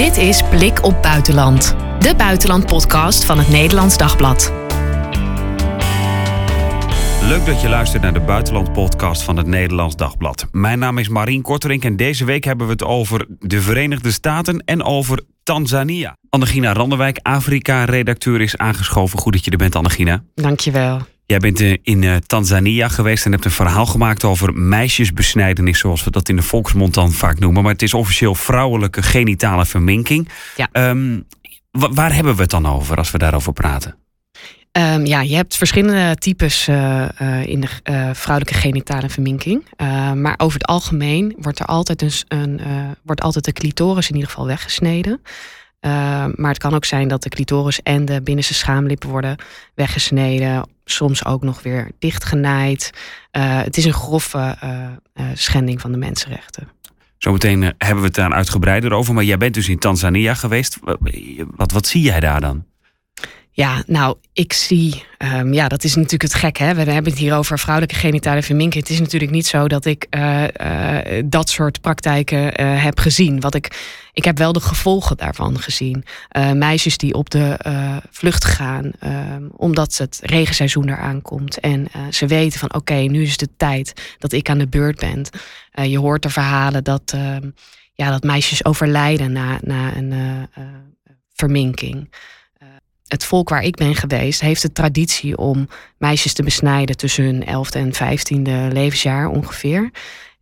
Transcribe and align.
Dit 0.00 0.16
is 0.16 0.42
Blik 0.42 0.84
op 0.84 1.02
Buitenland, 1.02 1.76
de 1.98 2.14
buitenlandpodcast 2.16 3.24
van 3.24 3.38
het 3.38 3.48
Nederlands 3.48 3.96
Dagblad. 3.96 4.52
Leuk 7.22 7.46
dat 7.46 7.60
je 7.60 7.68
luistert 7.68 8.02
naar 8.02 8.12
de 8.12 8.20
Buitenland-podcast 8.20 9.22
van 9.22 9.36
het 9.36 9.46
Nederlands 9.46 9.96
Dagblad. 9.96 10.46
Mijn 10.52 10.78
naam 10.78 10.98
is 10.98 11.08
Marien 11.08 11.42
Korterink 11.42 11.84
en 11.84 11.96
deze 11.96 12.24
week 12.24 12.44
hebben 12.44 12.66
we 12.66 12.72
het 12.72 12.84
over 12.84 13.26
de 13.38 13.60
Verenigde 13.60 14.10
Staten 14.10 14.62
en 14.64 14.82
over 14.82 15.20
Tanzania. 15.42 16.16
Annegina 16.28 16.72
Randerwijk, 16.72 17.18
Afrika-redacteur, 17.22 18.40
is 18.40 18.56
aangeschoven. 18.56 19.18
Goed 19.18 19.32
dat 19.32 19.44
je 19.44 19.50
er 19.50 19.56
bent, 19.56 19.76
Annegina. 19.76 20.22
Dankjewel. 20.34 20.98
Jij 21.30 21.38
bent 21.38 21.60
eh, 21.60 21.76
in 21.82 22.02
uh, 22.02 22.16
Tanzania 22.16 22.88
geweest 22.88 23.24
en 23.24 23.32
hebt 23.32 23.44
een 23.44 23.50
verhaal 23.50 23.86
gemaakt 23.86 24.24
over 24.24 24.52
meisjesbesnijdenis, 24.54 25.78
zoals 25.78 26.04
we 26.04 26.10
dat 26.10 26.28
in 26.28 26.36
de 26.36 26.42
volksmond 26.42 26.94
dan 26.94 27.12
vaak 27.12 27.38
noemen. 27.38 27.62
Maar 27.62 27.72
het 27.72 27.82
is 27.82 27.94
officieel 27.94 28.34
vrouwelijke 28.34 29.02
genitale 29.02 29.66
verminking. 29.66 30.28
Ja. 30.56 30.68
Um, 30.90 31.26
waar 31.70 32.14
hebben 32.14 32.34
we 32.34 32.42
het 32.42 32.50
dan 32.50 32.66
over 32.66 32.96
als 32.96 33.10
we 33.10 33.18
daarover 33.18 33.52
praten? 33.52 33.96
Um, 34.72 35.06
ja, 35.06 35.20
je 35.20 35.34
hebt 35.34 35.56
verschillende 35.56 36.16
types 36.16 36.68
uh, 36.68 37.08
uh, 37.22 37.46
in 37.46 37.60
de 37.60 37.68
uh, 37.90 38.10
vrouwelijke 38.12 38.58
genitale 38.58 39.08
verminking. 39.08 39.64
maar 40.14 40.34
over 40.36 40.58
het 40.58 40.66
algemeen 40.66 41.36
wordt 41.38 41.58
er 41.58 41.66
altijd, 41.66 42.02
een, 42.02 42.12
een 42.28 42.60
wordt 43.02 43.20
altijd 43.20 43.44
de 43.44 43.52
clitoris 43.52 44.08
in 44.08 44.14
ieder 44.14 44.30
geval 44.30 44.46
weggesneden. 44.46 45.20
Maar 45.80 46.48
het 46.48 46.58
kan 46.58 46.74
ook 46.74 46.84
zijn 46.84 47.08
dat 47.08 47.22
de 47.22 47.28
clitoris 47.28 47.82
en 47.82 48.04
de 48.04 48.22
binnenste 48.22 48.54
schaamlippen 48.54 49.08
worden 49.08 49.36
weggesneden. 49.74 50.68
Soms 50.84 51.24
ook 51.24 51.42
nog 51.42 51.62
weer 51.62 51.90
dichtgenaaid. 51.98 52.90
het 53.38 53.76
is 53.76 53.84
een 53.84 53.92
grove 53.92 54.56
schending 55.34 55.80
van 55.80 55.92
de 55.92 55.98
mensenrechten. 55.98 56.68
Zometeen 57.18 57.62
hebben 57.62 57.98
we 57.98 58.04
het 58.04 58.14
daar 58.14 58.32
uitgebreider 58.32 58.92
over. 58.92 59.14
Maar 59.14 59.24
jij 59.24 59.36
bent 59.36 59.54
dus 59.54 59.68
in 59.68 59.78
Tanzania 59.78 60.34
geweest. 60.34 60.78
Wat, 61.56 61.72
wat 61.72 61.86
zie 61.86 62.02
jij 62.02 62.20
daar 62.20 62.40
dan? 62.40 62.64
Ja, 63.60 63.82
nou, 63.86 64.16
ik 64.32 64.52
zie, 64.52 65.04
um, 65.18 65.52
ja, 65.52 65.68
dat 65.68 65.84
is 65.84 65.94
natuurlijk 65.94 66.22
het 66.22 66.34
gek, 66.34 66.56
hè. 66.56 66.74
We 66.74 66.90
hebben 66.90 67.12
het 67.12 67.20
hier 67.20 67.36
over 67.36 67.58
vrouwelijke 67.58 67.98
genitale 67.98 68.42
verminking. 68.42 68.82
Het 68.82 68.92
is 68.92 69.00
natuurlijk 69.00 69.32
niet 69.32 69.46
zo 69.46 69.68
dat 69.68 69.84
ik 69.84 70.06
uh, 70.10 70.44
uh, 70.60 71.22
dat 71.24 71.48
soort 71.48 71.80
praktijken 71.80 72.60
uh, 72.60 72.84
heb 72.84 72.98
gezien. 72.98 73.40
Wat 73.40 73.54
ik, 73.54 73.80
ik 74.12 74.24
heb 74.24 74.38
wel 74.38 74.52
de 74.52 74.60
gevolgen 74.60 75.16
daarvan 75.16 75.58
gezien. 75.58 76.04
meisjes 76.54 76.96
die 76.96 77.14
op 77.14 77.30
de 77.30 77.56
vlucht 78.10 78.44
gaan, 78.44 78.90
ehm, 78.98 79.48
omdat 79.56 79.96
het 79.96 80.20
regenseizoen 80.22 80.88
eraan 80.88 81.22
komt. 81.22 81.60
En 81.60 81.88
ze 82.10 82.26
weten 82.26 82.58
van, 82.58 82.74
oké, 82.74 82.94
nu 82.94 83.22
is 83.22 83.36
de 83.36 83.48
tijd 83.56 84.16
dat 84.18 84.32
ik 84.32 84.48
aan 84.48 84.58
de 84.58 84.68
beurt 84.68 84.98
ben. 84.98 85.26
je 85.88 85.98
hoort 85.98 86.22
de 86.22 86.30
verhalen 86.30 86.84
dat, 86.84 87.12
ehm, 87.14 87.50
ja, 87.92 88.10
dat 88.10 88.22
meisjes 88.22 88.64
overlijden 88.64 89.32
na, 89.32 89.58
na 89.62 89.96
een 89.96 90.14
verminking 91.34 92.08
het 93.10 93.24
volk 93.24 93.48
waar 93.48 93.62
ik 93.62 93.74
ben 93.74 93.94
geweest 93.94 94.40
heeft 94.40 94.62
de 94.62 94.72
traditie 94.72 95.36
om 95.36 95.68
meisjes 95.98 96.32
te 96.32 96.42
besnijden 96.42 96.96
tussen 96.96 97.24
hun 97.24 97.44
11e 97.44 97.76
en 97.76 97.92
15e 97.94 98.72
levensjaar 98.72 99.28
ongeveer. 99.28 99.90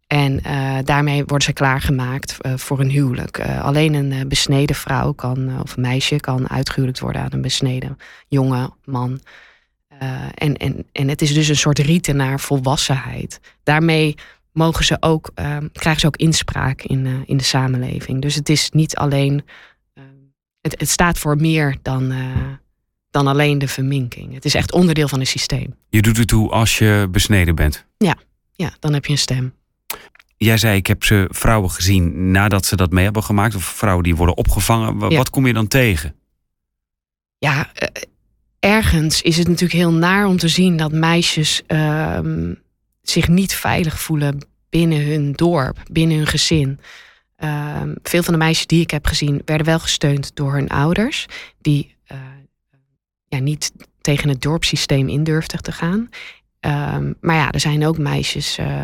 En 0.07 0.41
uh, 0.47 0.79
daarmee 0.85 1.25
worden 1.25 1.43
ze 1.47 1.53
klaargemaakt 1.53 2.37
uh, 2.41 2.53
voor 2.57 2.81
een 2.81 2.91
huwelijk. 2.91 3.39
Uh, 3.39 3.65
alleen 3.65 3.95
een 3.95 4.29
besneden 4.29 4.77
vrouw 4.77 5.13
kan, 5.13 5.61
of 5.63 5.77
een 5.77 5.83
meisje 5.83 6.17
kan 6.17 6.51
uitgehuwelijkt 6.51 7.01
worden 7.01 7.23
aan 7.23 7.33
een 7.33 7.41
besneden 7.41 7.97
jonge 8.29 8.71
man. 8.85 9.21
en, 10.35 10.57
en, 10.57 10.87
en 10.93 11.09
het 11.09 11.23
is 11.23 11.35
dus 11.35 11.49
een 11.49 11.57
soort 11.57 11.79
rieten 11.79 12.17
naar 12.17 12.41
volwassenheid. 12.41 13.41
Daarmee 13.63 14.15
mogen 14.53 14.85
ze 14.85 14.97
ook, 15.01 15.31
krijgen 15.73 16.01
ze 16.01 16.07
ook 16.07 16.17
inspraak 16.17 16.83
in, 16.83 17.23
in 17.27 17.37
de 17.37 17.45
samenleving. 17.45 18.23
Dus 18.23 18.35
het 18.35 18.49
is 18.49 18.71
niet 18.71 18.97
alleen 18.97 19.45
het, 20.71 20.81
het 20.81 20.89
staat 20.89 21.19
voor 21.19 21.37
meer 21.37 21.77
dan, 21.83 22.13
uh, 22.13 22.27
dan 23.11 23.27
alleen 23.27 23.59
de 23.59 23.69
verminking. 23.69 24.35
Het 24.35 24.45
is 24.45 24.55
echt 24.55 24.73
onderdeel 24.73 25.09
van 25.09 25.19
het 25.19 25.29
systeem. 25.29 25.75
Je 25.89 26.03
doet 26.03 26.17
het 26.17 26.29
toe 26.29 26.51
als 26.51 26.79
je 26.79 27.09
besneden 27.11 27.55
bent? 27.55 27.85
Ja, 27.97 28.17
ja 28.53 28.73
dan 28.79 28.93
heb 28.93 29.05
je 29.05 29.13
een 29.13 29.19
stem. 29.19 29.53
Jij 30.37 30.59
zei, 30.59 30.77
ik 30.77 30.87
heb 30.87 31.05
ze 31.05 31.29
vrouwen 31.31 31.71
gezien 31.71 32.31
nadat 32.31 32.67
ze 32.67 32.77
dat 32.77 32.91
mee 32.91 33.05
hebben 33.05 33.23
gemaakt. 33.23 33.55
Of 33.55 33.65
vrouwen 33.65 34.05
die 34.05 34.17
worden 34.17 34.37
opgevangen. 34.37 34.99
Wat 34.99 35.31
kom 35.31 35.47
je 35.47 35.53
dan 35.53 35.69
tegen? 35.69 36.15
Ja, 37.39 37.71
uh, 37.83 37.89
ergens 38.59 39.23
is 39.23 39.37
het 39.37 39.49
natuurlijk 39.49 39.79
heel 39.79 39.93
naar 39.93 40.27
om 40.27 40.37
te 40.37 40.49
zien 40.49 40.77
dat 40.77 40.93
meisjes 40.93 41.63
uh, 41.69 42.19
zich 43.03 43.29
niet 43.29 43.55
veilig 43.55 44.01
voelen 44.01 44.47
binnen 44.69 45.05
hun 45.05 45.33
dorp, 45.33 45.79
binnen 45.91 46.17
hun 46.17 46.27
gezin. 46.27 46.81
Uh, 47.45 47.83
veel 48.03 48.23
van 48.23 48.33
de 48.33 48.39
meisjes 48.39 48.67
die 48.67 48.81
ik 48.81 48.91
heb 48.91 49.07
gezien 49.07 49.43
werden 49.45 49.67
wel 49.67 49.79
gesteund 49.79 50.37
door 50.37 50.53
hun 50.53 50.69
ouders, 50.69 51.27
die 51.61 51.97
uh, 52.13 52.19
ja, 53.29 53.39
niet 53.39 53.73
tegen 54.01 54.29
het 54.29 54.43
dorpssysteem 54.43 55.09
in 55.09 55.25
durfden 55.25 55.63
te 55.63 55.73
gaan. 55.73 56.09
Um, 56.61 57.15
maar 57.21 57.37
ja, 57.37 57.51
er 57.51 57.61
zijn 57.61 57.87
ook 57.87 57.99
meisjes 57.99 58.59
uh, 58.59 58.83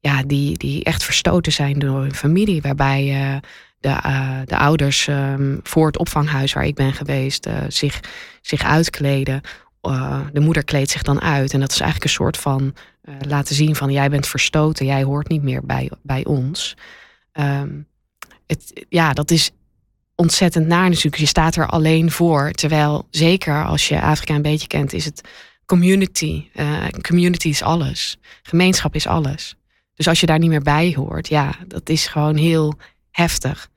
ja, 0.00 0.22
die, 0.22 0.58
die 0.58 0.84
echt 0.84 1.04
verstoten 1.04 1.52
zijn 1.52 1.78
door 1.78 2.00
hun 2.00 2.14
familie, 2.14 2.62
waarbij 2.62 3.40
de, 3.78 3.96
de 4.44 4.56
ouders 4.56 5.06
um, 5.06 5.60
voor 5.62 5.86
het 5.86 5.98
opvanghuis 5.98 6.52
waar 6.52 6.66
ik 6.66 6.74
ben 6.74 6.92
geweest 6.92 7.48
zich, 7.68 8.00
zich 8.40 8.62
uitkleden. 8.62 9.40
de 10.32 10.40
moeder 10.40 10.64
kleedt 10.64 10.90
zich 10.90 11.02
dan 11.02 11.20
uit 11.20 11.52
en 11.52 11.60
dat 11.60 11.70
is 11.70 11.80
eigenlijk 11.80 12.10
een 12.10 12.16
soort 12.16 12.36
van 12.36 12.74
laten 13.20 13.54
zien 13.54 13.76
van 13.76 13.92
jij 13.92 14.10
bent 14.10 14.26
verstoten, 14.26 14.86
jij 14.86 15.02
hoort 15.02 15.28
niet 15.28 15.42
meer 15.42 15.66
bij, 15.66 15.90
bij 16.02 16.24
ons. 16.24 16.76
Um, 17.40 17.86
het, 18.46 18.86
ja, 18.88 19.12
dat 19.12 19.30
is 19.30 19.50
ontzettend 20.14 20.66
naar 20.66 20.88
natuurlijk. 20.88 21.16
Je 21.16 21.26
staat 21.26 21.56
er 21.56 21.66
alleen 21.66 22.10
voor. 22.10 22.50
Terwijl 22.52 23.06
zeker 23.10 23.64
als 23.64 23.88
je 23.88 24.00
Afrika 24.00 24.34
een 24.34 24.42
beetje 24.42 24.66
kent, 24.66 24.92
is 24.92 25.04
het 25.04 25.28
community. 25.66 26.48
Uh, 26.54 26.88
community 27.00 27.48
is 27.48 27.62
alles. 27.62 28.18
Gemeenschap 28.42 28.94
is 28.94 29.06
alles. 29.06 29.56
Dus 29.94 30.08
als 30.08 30.20
je 30.20 30.26
daar 30.26 30.38
niet 30.38 30.50
meer 30.50 30.62
bij 30.62 30.92
hoort, 30.96 31.28
ja, 31.28 31.54
dat 31.66 31.88
is 31.88 32.06
gewoon 32.06 32.36
heel 32.36 32.74
heftig. 33.10 33.68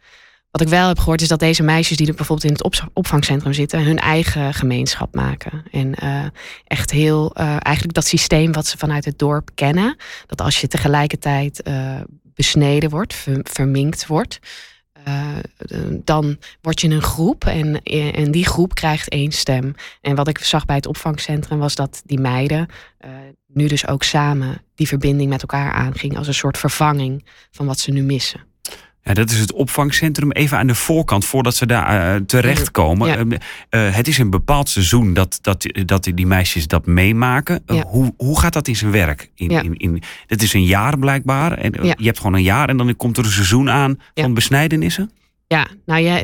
Wat 0.52 0.62
ik 0.62 0.68
wel 0.68 0.88
heb 0.88 1.00
gehoord 1.00 1.22
is 1.22 1.28
dat 1.28 1.40
deze 1.40 1.64
meisjes 1.64 1.98
die 1.98 2.08
er 2.08 2.16
bijvoorbeeld 2.16 2.52
in 2.52 2.70
het 2.70 2.92
opvangcentrum 2.94 3.54
zitten, 3.54 3.84
hun 3.84 4.00
eigen 4.00 4.54
gemeenschap 4.54 5.16
maken. 5.16 5.64
En 5.72 5.96
uh, 6.04 6.26
echt 6.64 6.92
heel, 6.92 7.34
uh, 7.38 7.50
eigenlijk 7.50 7.94
dat 7.94 8.06
systeem 8.06 8.52
wat 8.52 8.68
ze 8.68 8.78
vanuit 8.78 9.06
het 9.06 9.20
dorp 9.20 9.50
kennen. 9.56 9.98
Dat 10.26 10.42
als 10.42 10.62
je 10.62 10.68
tegelijkertijd 10.68 11.62
besneden 12.38 12.90
wordt, 12.90 13.26
verminkt 13.44 14.08
wordt. 14.08 14.40
Uh, 15.08 15.38
dan 16.04 16.38
word 16.62 16.82
je 16.82 16.90
een 16.90 17.02
groep 17.02 17.46
en, 17.46 17.84
en 18.14 18.32
die 18.32 18.46
groep 18.46 18.74
krijgt 18.74 19.10
één 19.10 19.32
stem. 19.32 19.76
En 20.02 20.16
wat 20.16 20.28
ik 20.28 20.38
zag 20.38 20.66
bij 20.66 20.76
het 20.76 20.86
opvangcentrum 20.86 21.60
was 21.60 21.76
dat 21.76 22.02
die 22.06 22.20
meiden 22.20 22.68
uh, 23.06 23.12
nu 23.48 23.68
dus 23.68 23.88
ook 23.88 24.04
samen 24.04 24.62
die 24.76 24.88
verbinding 24.88 25.30
met 25.30 25.42
elkaar 25.42 25.72
aangingen 25.72 26.18
als 26.18 26.28
een 26.28 26.34
soort 26.34 26.58
vervanging 26.58 27.26
van 27.52 27.66
wat 27.66 27.80
ze 27.80 27.92
nu 27.92 28.04
missen. 28.04 28.47
Ja, 29.08 29.14
dat 29.14 29.30
is 29.30 29.40
het 29.40 29.54
opvangcentrum. 29.54 30.32
Even 30.32 30.58
aan 30.58 30.68
de 30.68 30.76
voorkant, 30.76 31.26
voordat 31.26 31.56
ze 31.56 31.66
daar 31.66 32.16
uh, 32.16 32.22
terechtkomen. 32.26 33.08
Ja. 33.08 33.40
Uh, 33.70 33.96
het 33.96 34.08
is 34.08 34.18
een 34.18 34.30
bepaald 34.30 34.70
seizoen 34.70 35.14
dat, 35.14 35.40
dat, 35.42 35.66
dat 35.86 36.04
die 36.14 36.28
meisjes 36.28 36.68
dat 36.68 36.86
meemaken. 36.86 37.64
Ja. 37.66 37.84
hoe, 37.84 38.14
hoe 38.18 38.40
gaat 38.40 38.54
dat 38.54 38.68
in 38.68 38.76
zijn 38.76 38.92
werk? 38.92 39.32
In, 39.36 39.50
ja. 39.50 39.62
in, 39.62 39.78
in, 39.78 40.02
het 40.26 40.42
is 40.42 40.54
een 40.54 40.66
jaar 40.66 41.00
blijkbaar. 41.00 41.58
En, 41.58 41.72
Je 41.84 42.06
hebt 42.06 42.18
gewoon 42.18 42.34
een 42.34 42.44
jaar 42.44 42.70
en 42.70 42.78
dan 42.78 42.96
komt 42.96 43.18
er 43.18 43.26
een 43.26 43.32
seizoen 43.32 43.70
aan 43.70 44.00
van 44.16 44.34
besnijdenissen? 44.34 45.12
Ja, 45.48 45.68
nou 45.86 46.02
ja, 46.02 46.24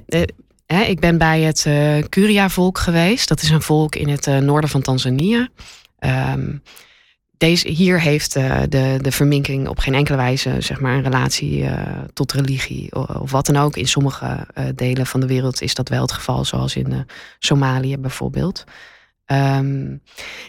hè, 0.66 0.82
ik 0.82 1.00
ben 1.00 1.18
bij 1.18 1.42
het 1.42 1.68
Curia-volk 2.10 2.78
geweest. 2.78 3.28
Dat 3.28 3.42
is 3.42 3.50
een 3.50 3.62
volk 3.62 3.96
in 3.96 4.10
het 4.10 4.26
noorden 4.26 4.70
van 4.70 4.82
Tanzania. 4.82 5.48
Um, 6.00 6.62
deze, 7.44 7.70
hier 7.70 8.02
heeft 8.02 8.38
uh, 8.38 8.62
de, 8.70 8.98
de 9.02 9.12
verminking 9.12 9.68
op 9.68 9.80
geen 9.80 9.94
enkele 9.94 10.18
wijze 10.18 10.56
zeg 10.60 10.80
maar, 10.80 10.96
een 10.96 11.04
relatie 11.04 11.62
uh, 11.62 11.74
tot 12.14 12.32
religie 12.32 12.96
of, 12.96 13.32
wat 13.32 13.46
dan 13.46 13.58
ook. 13.58 13.78
In 13.78 13.88
sommige 13.88 14.26
uh, 14.26 14.66
delen 14.76 15.06
van 15.06 15.20
de 15.20 15.28
wereld 15.28 15.62
is 15.62 15.74
dat 15.74 15.90
wel 15.90 16.02
het 16.02 16.12
geval, 16.12 16.46
zoals 16.46 16.76
in 16.76 17.08
Somalië 17.40 17.98
bijvoorbeeld. 17.98 18.64
Um, 19.26 20.02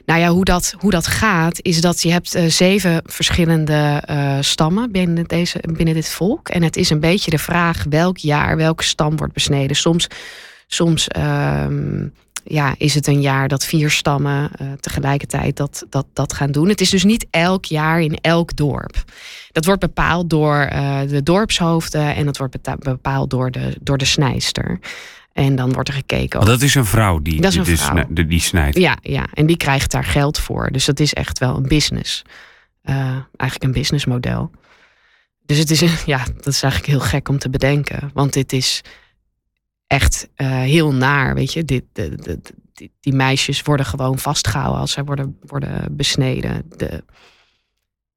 nou 0.07 0.21
ja, 0.21 0.29
hoe 0.29 0.45
dat, 0.45 0.75
hoe 0.79 0.91
dat 0.91 1.07
gaat, 1.07 1.59
is 1.63 1.81
dat 1.81 2.03
je 2.03 2.11
hebt 2.11 2.37
zeven 2.47 3.03
verschillende 3.05 4.03
stammen 4.41 4.93
binnen, 4.93 5.25
deze, 5.25 5.59
binnen 5.73 5.95
dit 5.95 6.09
volk. 6.09 6.49
En 6.49 6.63
het 6.63 6.77
is 6.77 6.91
een 6.91 7.01
beetje 7.01 7.31
de 7.31 7.39
vraag 7.39 7.85
welk 7.89 8.19
jaar 8.19 8.57
welke 8.57 8.85
stam 8.85 9.17
wordt 9.17 9.33
besneden. 9.33 9.77
Soms, 9.77 10.07
soms 10.67 11.09
um, 11.17 12.13
ja, 12.45 12.75
is 12.79 12.95
het 12.95 13.07
een 13.07 13.21
jaar 13.21 13.49
dat 13.49 13.65
vier 13.65 13.91
stammen 13.91 14.51
uh, 14.61 14.73
tegelijkertijd 14.81 15.57
dat, 15.57 15.87
dat, 15.89 16.07
dat 16.13 16.33
gaan 16.33 16.53
doen. 16.53 16.69
Het 16.69 16.81
is 16.81 16.91
dus 16.91 17.05
niet 17.05 17.27
elk 17.31 17.65
jaar 17.65 18.01
in 18.01 18.19
elk 18.21 18.57
dorp. 18.57 19.05
Dat 19.53 19.65
wordt 19.65 19.81
bepaald 19.81 20.31
door 20.31 20.69
uh, 20.73 21.01
de 21.09 21.23
dorpshoofden 21.23 22.15
en 22.15 22.25
dat 22.25 22.37
wordt 22.37 22.57
bepaald 22.79 23.31
door 23.31 23.51
de, 23.51 23.77
door 23.81 23.99
de 23.99 24.05
snijster. 24.05 24.79
En 25.33 25.57
dan 25.57 25.73
wordt 25.73 25.89
er 25.89 25.95
gekeken. 25.95 26.41
Oh, 26.41 26.47
dat 26.47 26.63
is 26.63 26.75
een 26.75 26.85
vrouw 26.85 27.19
die, 27.23 27.41
dat 27.41 27.51
is 27.51 27.57
een 27.59 27.65
die, 27.65 27.79
vrouw. 27.79 28.05
die, 28.09 28.27
die 28.27 28.41
snijdt. 28.41 28.79
Ja, 28.79 28.99
ja, 29.03 29.27
en 29.33 29.47
die 29.47 29.57
krijgt 29.57 29.91
daar 29.91 30.05
geld 30.05 30.39
voor. 30.39 30.71
Dus 30.73 30.85
dat 30.85 31.01
is 31.01 31.15
echt 31.15 31.39
wel 31.39 31.57
een 31.57 31.69
business. 31.69 32.23
Uh, 32.85 32.97
eigenlijk 33.37 33.63
een 33.63 33.73
businessmodel. 33.73 34.51
Dus 35.47 35.59
het 35.59 35.71
is, 35.71 35.81
ja, 36.15 36.25
dat 36.37 36.47
is 36.47 36.63
eigenlijk 36.63 36.93
heel 36.93 37.09
gek 37.09 37.29
om 37.29 37.39
te 37.39 37.51
bedenken. 37.51 38.11
Want 38.13 38.33
dit 38.33 38.53
is 38.53 38.81
echt 39.95 40.29
heel 40.35 40.93
naar, 40.93 41.35
weet 41.35 41.53
je. 41.53 41.65
Dit, 41.65 41.85
de, 41.93 42.15
de, 42.17 42.41
die, 42.73 42.93
die, 43.01 43.13
meisjes 43.13 43.63
worden 43.63 43.87
gewoon 43.87 44.19
vastgehouden 44.19 44.81
als 44.81 44.93
zij 44.93 45.05
worden, 45.05 45.39
worden 45.41 45.97
besneden. 45.97 46.63
De, 46.77 47.05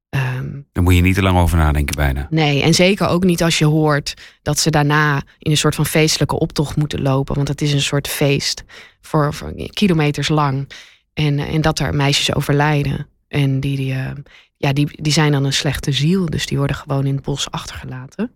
Um, 0.09 0.68
Daar 0.71 0.83
moet 0.83 0.95
je 0.95 1.01
niet 1.01 1.15
te 1.15 1.21
lang 1.21 1.38
over 1.38 1.57
nadenken 1.57 1.95
bijna. 1.95 2.27
Nee, 2.29 2.62
en 2.62 2.74
zeker 2.74 3.07
ook 3.07 3.24
niet 3.24 3.44
als 3.44 3.57
je 3.57 3.65
hoort 3.65 4.13
dat 4.41 4.59
ze 4.59 4.69
daarna 4.69 5.21
in 5.38 5.51
een 5.51 5.57
soort 5.57 5.75
van 5.75 5.85
feestelijke 5.85 6.39
optocht 6.39 6.75
moeten 6.75 7.01
lopen. 7.01 7.35
Want 7.35 7.47
het 7.47 7.62
is 7.62 7.74
een 7.74 7.81
soort 7.81 8.07
feest 8.07 8.63
voor, 9.01 9.33
voor 9.33 9.53
kilometers 9.74 10.27
lang. 10.27 10.69
En, 11.13 11.39
en 11.39 11.62
dat 11.62 11.79
er 11.79 11.95
meisjes 11.95 12.35
overlijden. 12.35 13.07
En 13.27 13.59
die, 13.59 13.77
die, 13.77 13.94
uh, 13.94 14.12
ja, 14.57 14.74
die, 14.74 15.01
die 15.01 15.13
zijn 15.13 15.31
dan 15.31 15.44
een 15.44 15.53
slechte 15.53 15.91
ziel. 15.91 16.25
Dus 16.25 16.45
die 16.45 16.57
worden 16.57 16.75
gewoon 16.75 17.06
in 17.06 17.15
het 17.15 17.24
bos 17.24 17.51
achtergelaten. 17.51 18.31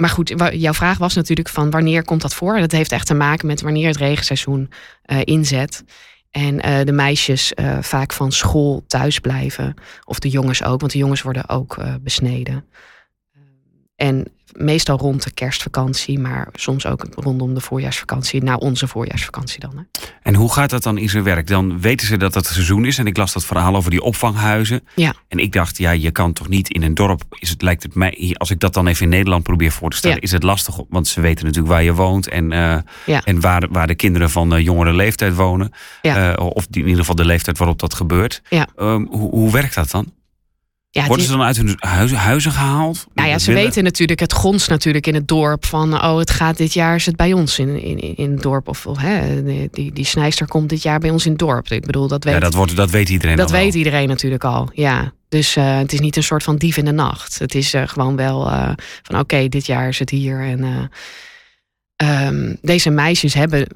Maar 0.00 0.10
goed, 0.10 0.34
jouw 0.52 0.72
vraag 0.72 0.98
was 0.98 1.14
natuurlijk 1.14 1.48
van 1.48 1.70
wanneer 1.70 2.04
komt 2.04 2.22
dat 2.22 2.34
voor? 2.34 2.58
Dat 2.58 2.72
heeft 2.72 2.92
echt 2.92 3.06
te 3.06 3.14
maken 3.14 3.46
met 3.46 3.60
wanneer 3.60 3.86
het 3.86 3.96
regenseizoen 3.96 4.70
uh, 5.06 5.18
inzet. 5.24 5.84
En 6.30 6.54
uh, 6.54 6.84
de 6.84 6.92
meisjes 6.92 7.52
uh, 7.54 7.78
vaak 7.80 8.12
van 8.12 8.32
school 8.32 8.84
thuis 8.86 9.18
blijven. 9.18 9.74
Of 10.04 10.18
de 10.18 10.28
jongens 10.28 10.64
ook, 10.64 10.80
want 10.80 10.92
de 10.92 10.98
jongens 10.98 11.22
worden 11.22 11.48
ook 11.48 11.78
besneden. 12.00 12.64
En 13.98 14.26
meestal 14.52 14.98
rond 14.98 15.22
de 15.22 15.30
kerstvakantie, 15.30 16.18
maar 16.18 16.48
soms 16.52 16.86
ook 16.86 17.06
rondom 17.14 17.54
de 17.54 17.60
voorjaarsvakantie, 17.60 18.42
na 18.42 18.56
onze 18.56 18.88
voorjaarsvakantie 18.88 19.60
dan. 19.60 19.72
Hè. 19.76 19.82
En 20.22 20.34
hoe 20.34 20.52
gaat 20.52 20.70
dat 20.70 20.82
dan 20.82 20.98
in 20.98 21.08
zijn 21.08 21.22
werk? 21.24 21.46
Dan 21.46 21.80
weten 21.80 22.06
ze 22.06 22.16
dat 22.16 22.34
het 22.34 22.46
seizoen 22.46 22.84
is. 22.84 22.98
En 22.98 23.06
ik 23.06 23.16
las 23.16 23.32
dat 23.32 23.44
verhaal 23.44 23.76
over 23.76 23.90
die 23.90 24.02
opvanghuizen. 24.02 24.80
Ja. 24.94 25.14
En 25.28 25.38
ik 25.38 25.52
dacht, 25.52 25.78
ja, 25.78 25.90
je 25.90 26.10
kan 26.10 26.32
toch 26.32 26.48
niet 26.48 26.68
in 26.68 26.82
een 26.82 26.94
dorp. 26.94 27.22
Is 27.38 27.50
het, 27.50 27.62
lijkt 27.62 27.82
het 27.82 27.94
mij, 27.94 28.34
als 28.36 28.50
ik 28.50 28.60
dat 28.60 28.74
dan 28.74 28.86
even 28.86 29.02
in 29.02 29.08
Nederland 29.08 29.42
probeer 29.42 29.72
voor 29.72 29.90
te 29.90 29.96
stellen, 29.96 30.20
is 30.20 30.32
het 30.32 30.42
lastig. 30.42 30.80
Want 30.88 31.08
ze 31.08 31.20
weten 31.20 31.44
natuurlijk 31.44 31.72
waar 31.72 31.82
je 31.82 31.94
woont 31.94 32.28
en, 32.28 32.52
uh, 32.52 32.76
ja. 33.06 33.24
en 33.24 33.40
waar, 33.40 33.68
waar 33.70 33.86
de 33.86 33.94
kinderen 33.94 34.30
van 34.30 34.54
uh, 34.54 34.64
jongere 34.64 34.92
leeftijd 34.92 35.34
wonen. 35.34 35.72
Ja. 36.02 36.38
Uh, 36.38 36.46
of 36.46 36.66
in 36.70 36.80
ieder 36.80 36.96
geval 36.96 37.14
de 37.14 37.24
leeftijd 37.24 37.58
waarop 37.58 37.78
dat 37.78 37.94
gebeurt. 37.94 38.42
Ja. 38.48 38.68
Um, 38.76 39.06
hoe, 39.10 39.30
hoe 39.30 39.52
werkt 39.52 39.74
dat 39.74 39.90
dan? 39.90 40.12
Ja, 40.90 41.06
Worden 41.06 41.26
ze 41.26 41.32
dan 41.32 41.42
uit 41.42 41.56
hun 41.56 41.76
huizen, 41.78 42.52
gehaald? 42.52 43.06
Nou 43.14 43.28
ja, 43.28 43.38
ze 43.38 43.52
weten 43.52 43.84
natuurlijk, 43.84 44.20
het 44.20 44.32
gons 44.32 44.68
natuurlijk 44.68 45.06
in 45.06 45.14
het 45.14 45.28
dorp 45.28 45.64
van, 45.64 45.94
oh, 45.94 46.18
het 46.18 46.30
gaat 46.30 46.56
dit 46.56 46.72
jaar, 46.72 46.94
is 46.94 47.06
het 47.06 47.16
bij 47.16 47.32
ons 47.32 47.58
in, 47.58 47.82
in, 47.82 48.16
in 48.16 48.30
het 48.30 48.42
dorp. 48.42 48.68
Of 48.68 48.86
hè, 48.98 49.42
die, 49.70 49.92
die 49.92 50.04
snijster 50.04 50.46
komt 50.46 50.68
dit 50.68 50.82
jaar 50.82 50.98
bij 50.98 51.10
ons 51.10 51.24
in 51.24 51.30
het 51.30 51.40
dorp. 51.40 51.68
Ik 51.68 51.86
bedoel, 51.86 52.08
dat 52.08 52.24
weet, 52.24 52.34
ja, 52.34 52.40
dat, 52.40 52.54
wordt, 52.54 52.76
dat 52.76 52.90
weet 52.90 53.08
iedereen 53.08 53.36
Dat 53.36 53.50
weet 53.50 53.74
iedereen 53.74 54.08
natuurlijk 54.08 54.44
al, 54.44 54.70
ja. 54.72 55.12
Dus 55.28 55.56
uh, 55.56 55.78
het 55.78 55.92
is 55.92 56.00
niet 56.00 56.16
een 56.16 56.22
soort 56.22 56.42
van 56.42 56.56
dief 56.56 56.76
in 56.76 56.84
de 56.84 56.92
nacht. 56.92 57.38
Het 57.38 57.54
is 57.54 57.74
uh, 57.74 57.82
gewoon 57.86 58.16
wel 58.16 58.46
uh, 58.46 58.70
van, 59.02 59.18
oké, 59.18 59.48
dit 59.48 59.66
jaar 59.66 59.88
is 59.88 59.98
het 59.98 60.10
hier. 60.10 60.40
En 60.40 60.90
um, 62.26 62.58
deze 62.62 62.90
meisjes 62.90 63.34
hebben 63.34 63.66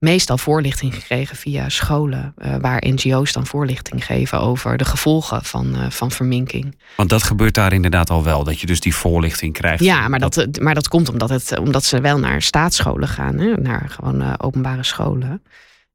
meestal 0.00 0.38
voorlichting 0.38 0.94
gekregen 0.94 1.36
via 1.36 1.68
scholen, 1.68 2.34
uh, 2.38 2.56
waar 2.60 2.82
NGO's 2.86 3.32
dan 3.32 3.46
voorlichting 3.46 4.04
geven 4.04 4.40
over 4.40 4.76
de 4.76 4.84
gevolgen 4.84 5.44
van, 5.44 5.76
uh, 5.76 5.90
van 5.90 6.10
verminking. 6.10 6.78
Want 6.96 7.08
dat 7.08 7.22
gebeurt 7.22 7.54
daar 7.54 7.72
inderdaad 7.72 8.10
al 8.10 8.24
wel, 8.24 8.44
dat 8.44 8.60
je 8.60 8.66
dus 8.66 8.80
die 8.80 8.94
voorlichting 8.94 9.52
krijgt. 9.52 9.84
Ja, 9.84 10.08
maar 10.08 10.18
dat, 10.18 10.34
dat 10.34 10.60
maar 10.60 10.74
dat 10.74 10.88
komt 10.88 11.08
omdat, 11.08 11.28
het, 11.28 11.58
omdat 11.58 11.84
ze 11.84 12.00
wel 12.00 12.18
naar 12.18 12.42
staatsscholen 12.42 13.08
gaan, 13.08 13.38
hè, 13.38 13.54
naar 13.54 13.88
gewoon 13.88 14.22
uh, 14.22 14.32
openbare 14.38 14.84
scholen. 14.84 15.42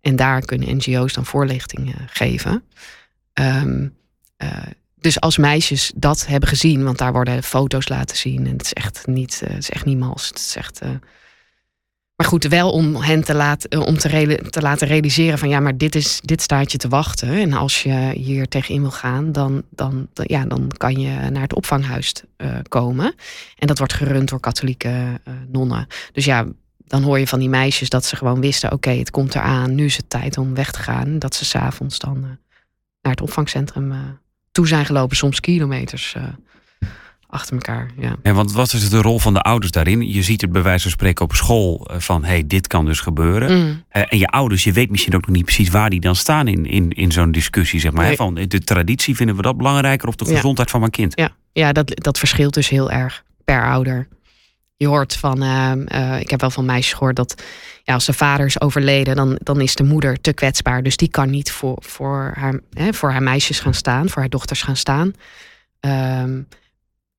En 0.01 0.15
daar 0.15 0.41
kunnen 0.41 0.75
NGO's 0.75 1.13
dan 1.13 1.25
voorlichting 1.25 1.95
geven. 2.07 2.63
Um, 3.33 3.93
dus 4.99 5.19
als 5.19 5.37
meisjes 5.37 5.91
dat 5.95 6.27
hebben 6.27 6.49
gezien, 6.49 6.83
want 6.83 6.97
daar 6.97 7.11
worden 7.11 7.43
foto's 7.43 7.89
laten 7.89 8.17
zien. 8.17 8.45
En 8.47 8.51
het 8.51 8.65
is 8.65 8.73
echt 8.73 9.07
niet, 9.07 9.41
het 9.45 9.57
is 9.57 9.69
echt 9.69 9.85
niet 9.85 9.97
mals. 9.97 10.27
Het 10.27 10.37
is 10.37 10.55
echt 10.55 10.81
maar 12.15 12.27
goed, 12.27 12.43
wel 12.43 12.71
om 12.71 12.95
hen 12.95 13.23
te, 13.23 13.33
laten, 13.33 13.69
eh, 13.69 13.79
om 13.79 13.97
te, 13.97 14.39
te, 14.49 14.61
laten 14.61 14.87
realiseren 14.87 15.37
van 15.37 15.49
ja, 15.49 15.59
maar 15.59 15.77
dit, 15.77 15.95
is, 15.95 16.19
dit 16.23 16.41
staat 16.41 16.71
je 16.71 16.77
te 16.77 16.87
wachten. 16.87 17.29
En 17.29 17.53
als 17.53 17.83
je 17.83 18.11
hier 18.15 18.47
tegenin 18.47 18.81
wil 18.81 18.91
gaan, 18.91 19.31
dan, 19.31 19.63
dan, 19.69 20.07
ja, 20.13 20.45
dan 20.45 20.71
kan 20.77 20.99
je 20.99 21.29
naar 21.29 21.41
het 21.41 21.55
opvanghuis 21.55 22.13
uh, 22.37 22.55
komen. 22.67 23.15
En 23.57 23.67
dat 23.67 23.77
wordt 23.77 23.93
gerund 23.93 24.29
door 24.29 24.39
katholieke 24.39 24.87
uh, 24.87 25.33
nonnen. 25.47 25.87
Dus 26.11 26.25
ja, 26.25 26.45
dan 26.77 27.03
hoor 27.03 27.19
je 27.19 27.27
van 27.27 27.39
die 27.39 27.49
meisjes 27.49 27.89
dat 27.89 28.05
ze 28.05 28.15
gewoon 28.15 28.41
wisten: 28.41 28.71
oké, 28.71 28.89
het 28.89 29.11
komt 29.11 29.35
eraan, 29.35 29.75
nu 29.75 29.85
is 29.85 29.97
het 29.97 30.09
tijd 30.09 30.37
om 30.37 30.53
weg 30.53 30.71
te 30.71 30.79
gaan. 30.79 31.19
Dat 31.19 31.35
ze 31.35 31.45
s'avonds 31.45 31.99
dan 31.99 32.19
naar 33.01 33.13
het 33.13 33.21
opvangcentrum 33.21 33.93
toe 34.51 34.67
zijn 34.67 34.85
gelopen, 34.85 35.17
soms 35.17 35.39
kilometers 35.39 36.15
achter 37.27 37.53
elkaar. 37.53 37.89
Ja. 37.97 38.15
En 38.21 38.35
want 38.35 38.51
wat 38.51 38.73
is 38.73 38.89
de 38.89 39.01
rol 39.01 39.19
van 39.19 39.33
de 39.33 39.41
ouders 39.41 39.71
daarin? 39.71 40.01
Je 40.11 40.23
ziet 40.23 40.41
het 40.41 40.51
bij 40.51 40.63
wijze 40.63 40.81
van 40.81 40.91
spreken 40.91 41.25
op 41.25 41.33
school 41.33 41.87
eh, 41.91 41.99
van 41.99 42.23
hey, 42.23 42.43
dit 42.47 42.67
kan 42.67 42.85
dus 42.85 42.99
gebeuren. 42.99 43.57
Mm. 43.57 43.83
Uh, 43.91 44.03
en 44.09 44.17
je 44.17 44.27
ouders, 44.27 44.63
je 44.63 44.71
weet 44.71 44.89
misschien 44.89 45.15
ook 45.15 45.25
nog 45.25 45.35
niet 45.35 45.45
precies 45.45 45.69
waar 45.69 45.89
die 45.89 45.99
dan 45.99 46.15
staan 46.15 46.47
in, 46.47 46.65
in, 46.65 46.89
in 46.89 47.11
zo'n 47.11 47.31
discussie. 47.31 47.79
Zeg 47.79 47.91
maar, 47.91 48.05
nee. 48.05 48.15
Van 48.15 48.33
de 48.33 48.63
traditie 48.63 49.15
vinden 49.15 49.35
we 49.35 49.41
dat 49.41 49.57
belangrijker 49.57 50.07
of 50.07 50.15
de 50.15 50.25
gezondheid 50.25 50.67
ja. 50.67 50.71
van 50.71 50.79
mijn 50.79 50.91
kind? 50.91 51.19
Ja, 51.19 51.29
ja 51.51 51.71
dat, 51.71 51.91
dat 51.95 52.19
verschilt 52.19 52.53
dus 52.53 52.69
heel 52.69 52.91
erg 52.91 53.23
per 53.43 53.65
ouder. 53.65 54.07
Je 54.77 54.87
hoort 54.87 55.15
van, 55.15 55.43
uh, 55.43 56.19
ik 56.19 56.29
heb 56.29 56.41
wel 56.41 56.49
van 56.49 56.65
meisjes 56.65 56.93
gehoord 56.93 57.15
dat 57.15 57.43
ja, 57.83 57.93
als 57.93 58.05
de 58.05 58.13
vader 58.13 58.45
is 58.45 58.61
overleden, 58.61 59.15
dan, 59.15 59.39
dan 59.43 59.61
is 59.61 59.75
de 59.75 59.83
moeder 59.83 60.21
te 60.21 60.33
kwetsbaar. 60.33 60.83
Dus 60.83 60.97
die 60.97 61.09
kan 61.09 61.29
niet 61.29 61.51
voor, 61.51 61.77
voor, 61.79 62.31
haar, 62.35 62.59
hè, 62.73 62.93
voor 62.93 63.11
haar 63.11 63.23
meisjes 63.23 63.59
gaan 63.59 63.73
staan, 63.73 64.09
voor 64.09 64.21
haar 64.21 64.29
dochters 64.29 64.61
gaan 64.61 64.75
staan. 64.75 65.13
Um, 65.79 66.47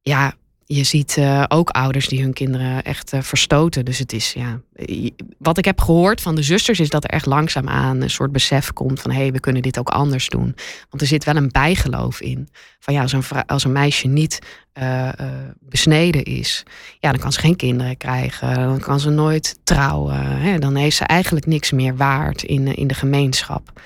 ja, 0.08 0.34
je 0.66 0.84
ziet 0.84 1.16
uh, 1.16 1.44
ook 1.48 1.70
ouders 1.70 2.08
die 2.08 2.22
hun 2.22 2.32
kinderen 2.32 2.82
echt 2.82 3.12
uh, 3.12 3.20
verstoten. 3.20 3.84
Dus 3.84 3.98
het 3.98 4.12
is, 4.12 4.32
ja. 4.32 4.60
Wat 5.38 5.58
ik 5.58 5.64
heb 5.64 5.80
gehoord 5.80 6.20
van 6.20 6.34
de 6.34 6.42
zusters 6.42 6.80
is 6.80 6.88
dat 6.88 7.04
er 7.04 7.10
echt 7.10 7.26
langzaamaan 7.26 8.00
een 8.00 8.10
soort 8.10 8.32
besef 8.32 8.72
komt 8.72 9.00
van 9.00 9.10
hé, 9.10 9.20
hey, 9.20 9.32
we 9.32 9.40
kunnen 9.40 9.62
dit 9.62 9.78
ook 9.78 9.88
anders 9.88 10.28
doen. 10.28 10.54
Want 10.90 11.02
er 11.02 11.06
zit 11.06 11.24
wel 11.24 11.36
een 11.36 11.48
bijgeloof 11.50 12.20
in. 12.20 12.48
Van 12.80 12.94
ja, 12.94 13.02
als 13.02 13.12
een, 13.12 13.22
als 13.46 13.64
een 13.64 13.72
meisje 13.72 14.08
niet 14.08 14.38
uh, 14.78 15.08
besneden 15.60 16.22
is, 16.22 16.62
ja, 17.00 17.10
dan 17.10 17.20
kan 17.20 17.32
ze 17.32 17.40
geen 17.40 17.56
kinderen 17.56 17.96
krijgen. 17.96 18.54
Dan 18.54 18.80
kan 18.80 19.00
ze 19.00 19.10
nooit 19.10 19.58
trouwen. 19.64 20.40
Hè? 20.40 20.58
Dan 20.58 20.74
heeft 20.74 20.96
ze 20.96 21.04
eigenlijk 21.04 21.46
niks 21.46 21.72
meer 21.72 21.96
waard 21.96 22.42
in, 22.42 22.74
in 22.74 22.86
de 22.86 22.94
gemeenschap. 22.94 23.80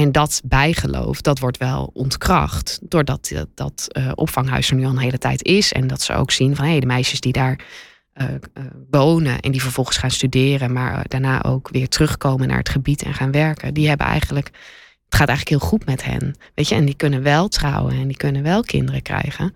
En 0.00 0.12
dat 0.12 0.40
bijgeloof, 0.44 1.20
dat 1.20 1.38
wordt 1.38 1.56
wel 1.56 1.90
ontkracht. 1.92 2.78
Doordat 2.82 3.28
dat, 3.34 3.48
dat 3.54 3.86
uh, 3.98 4.12
opvanghuis 4.14 4.70
er 4.70 4.76
nu 4.76 4.84
al 4.84 4.90
een 4.90 4.98
hele 4.98 5.18
tijd 5.18 5.44
is. 5.44 5.72
En 5.72 5.86
dat 5.86 6.02
ze 6.02 6.14
ook 6.14 6.30
zien 6.30 6.56
van 6.56 6.64
hey, 6.64 6.80
de 6.80 6.86
meisjes 6.86 7.20
die 7.20 7.32
daar 7.32 7.58
uh, 8.14 8.24
wonen 8.90 9.40
en 9.40 9.50
die 9.50 9.62
vervolgens 9.62 9.96
gaan 9.96 10.10
studeren, 10.10 10.72
maar 10.72 11.04
daarna 11.08 11.42
ook 11.42 11.68
weer 11.68 11.88
terugkomen 11.88 12.48
naar 12.48 12.58
het 12.58 12.68
gebied 12.68 13.02
en 13.02 13.14
gaan 13.14 13.30
werken. 13.30 13.74
Die 13.74 13.88
hebben 13.88 14.06
eigenlijk, 14.06 14.46
het 15.04 15.14
gaat 15.14 15.28
eigenlijk 15.28 15.60
heel 15.60 15.68
goed 15.68 15.86
met 15.86 16.04
hen. 16.04 16.34
Weet 16.54 16.68
je, 16.68 16.74
en 16.74 16.84
die 16.84 16.96
kunnen 16.96 17.22
wel 17.22 17.48
trouwen 17.48 17.94
en 17.94 18.06
die 18.06 18.16
kunnen 18.16 18.42
wel 18.42 18.62
kinderen 18.62 19.02
krijgen. 19.02 19.54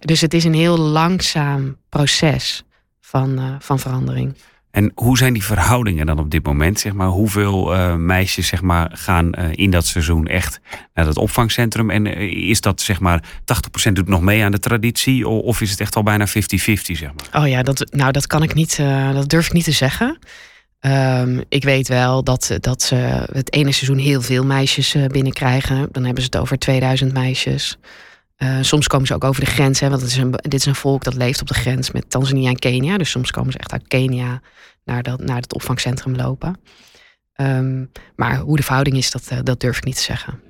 Dus 0.00 0.20
het 0.20 0.34
is 0.34 0.44
een 0.44 0.54
heel 0.54 0.78
langzaam 0.78 1.76
proces 1.88 2.64
van, 3.00 3.56
van 3.58 3.78
verandering. 3.78 4.36
En 4.74 4.92
hoe 4.94 5.18
zijn 5.18 5.32
die 5.32 5.44
verhoudingen 5.44 6.06
dan 6.06 6.18
op 6.18 6.30
dit 6.30 6.44
moment? 6.44 6.80
Zeg 6.80 6.92
maar, 6.92 7.08
hoeveel 7.08 7.74
uh, 7.74 7.94
meisjes 7.94 8.46
zeg 8.46 8.62
maar, 8.62 8.90
gaan 8.94 9.32
uh, 9.38 9.44
in 9.50 9.70
dat 9.70 9.86
seizoen 9.86 10.26
echt 10.26 10.60
naar 10.94 11.06
het 11.06 11.16
opvangcentrum? 11.16 11.90
En 11.90 12.06
uh, 12.06 12.48
is 12.48 12.60
dat 12.60 12.80
zeg 12.80 13.00
maar 13.00 13.22
80% 13.88 13.92
doet 13.92 14.08
nog 14.08 14.20
mee 14.20 14.44
aan 14.44 14.52
de 14.52 14.58
traditie? 14.58 15.28
Of 15.28 15.60
is 15.60 15.70
het 15.70 15.80
echt 15.80 15.96
al 15.96 16.02
bijna 16.02 16.28
50-50? 16.28 16.32
Zeg 16.32 17.00
maar? 17.02 17.42
Oh 17.42 17.48
ja, 17.48 17.62
dat, 17.62 17.86
nou 17.90 18.12
dat 18.12 18.26
kan 18.26 18.42
ik 18.42 18.54
niet, 18.54 18.76
dat 19.12 19.28
durf 19.28 19.46
ik 19.46 19.52
niet 19.52 19.64
te 19.64 19.72
zeggen. 19.72 20.18
Um, 20.80 21.42
ik 21.48 21.64
weet 21.64 21.88
wel 21.88 22.24
dat, 22.24 22.56
dat 22.60 22.82
ze 22.82 23.26
het 23.32 23.52
ene 23.52 23.72
seizoen 23.72 23.98
heel 23.98 24.22
veel 24.22 24.44
meisjes 24.44 24.96
binnenkrijgen. 25.08 25.88
Dan 25.92 26.04
hebben 26.04 26.22
ze 26.22 26.28
het 26.32 26.40
over 26.40 26.58
2000 26.58 27.12
meisjes. 27.12 27.78
Uh, 28.38 28.58
soms 28.60 28.86
komen 28.86 29.06
ze 29.06 29.14
ook 29.14 29.24
over 29.24 29.44
de 29.44 29.50
grens, 29.50 29.80
hè, 29.80 29.88
want 29.88 30.00
het 30.00 30.10
is 30.10 30.16
een, 30.16 30.30
dit 30.30 30.54
is 30.54 30.66
een 30.66 30.74
volk 30.74 31.04
dat 31.04 31.14
leeft 31.14 31.40
op 31.40 31.46
de 31.46 31.54
grens 31.54 31.90
met 31.90 32.10
Tanzania 32.10 32.48
en 32.48 32.58
Kenia. 32.58 32.98
Dus 32.98 33.10
soms 33.10 33.30
komen 33.30 33.52
ze 33.52 33.58
echt 33.58 33.72
uit 33.72 33.88
Kenia 33.88 34.40
naar, 34.84 35.02
dat, 35.02 35.20
naar 35.20 35.40
het 35.40 35.54
opvangcentrum 35.54 36.16
lopen. 36.16 36.60
Um, 37.36 37.90
maar 38.16 38.38
hoe 38.38 38.56
de 38.56 38.62
verhouding 38.62 38.96
is, 38.96 39.10
dat, 39.10 39.28
uh, 39.32 39.38
dat 39.42 39.60
durf 39.60 39.76
ik 39.76 39.84
niet 39.84 39.96
te 39.96 40.02
zeggen. 40.02 40.40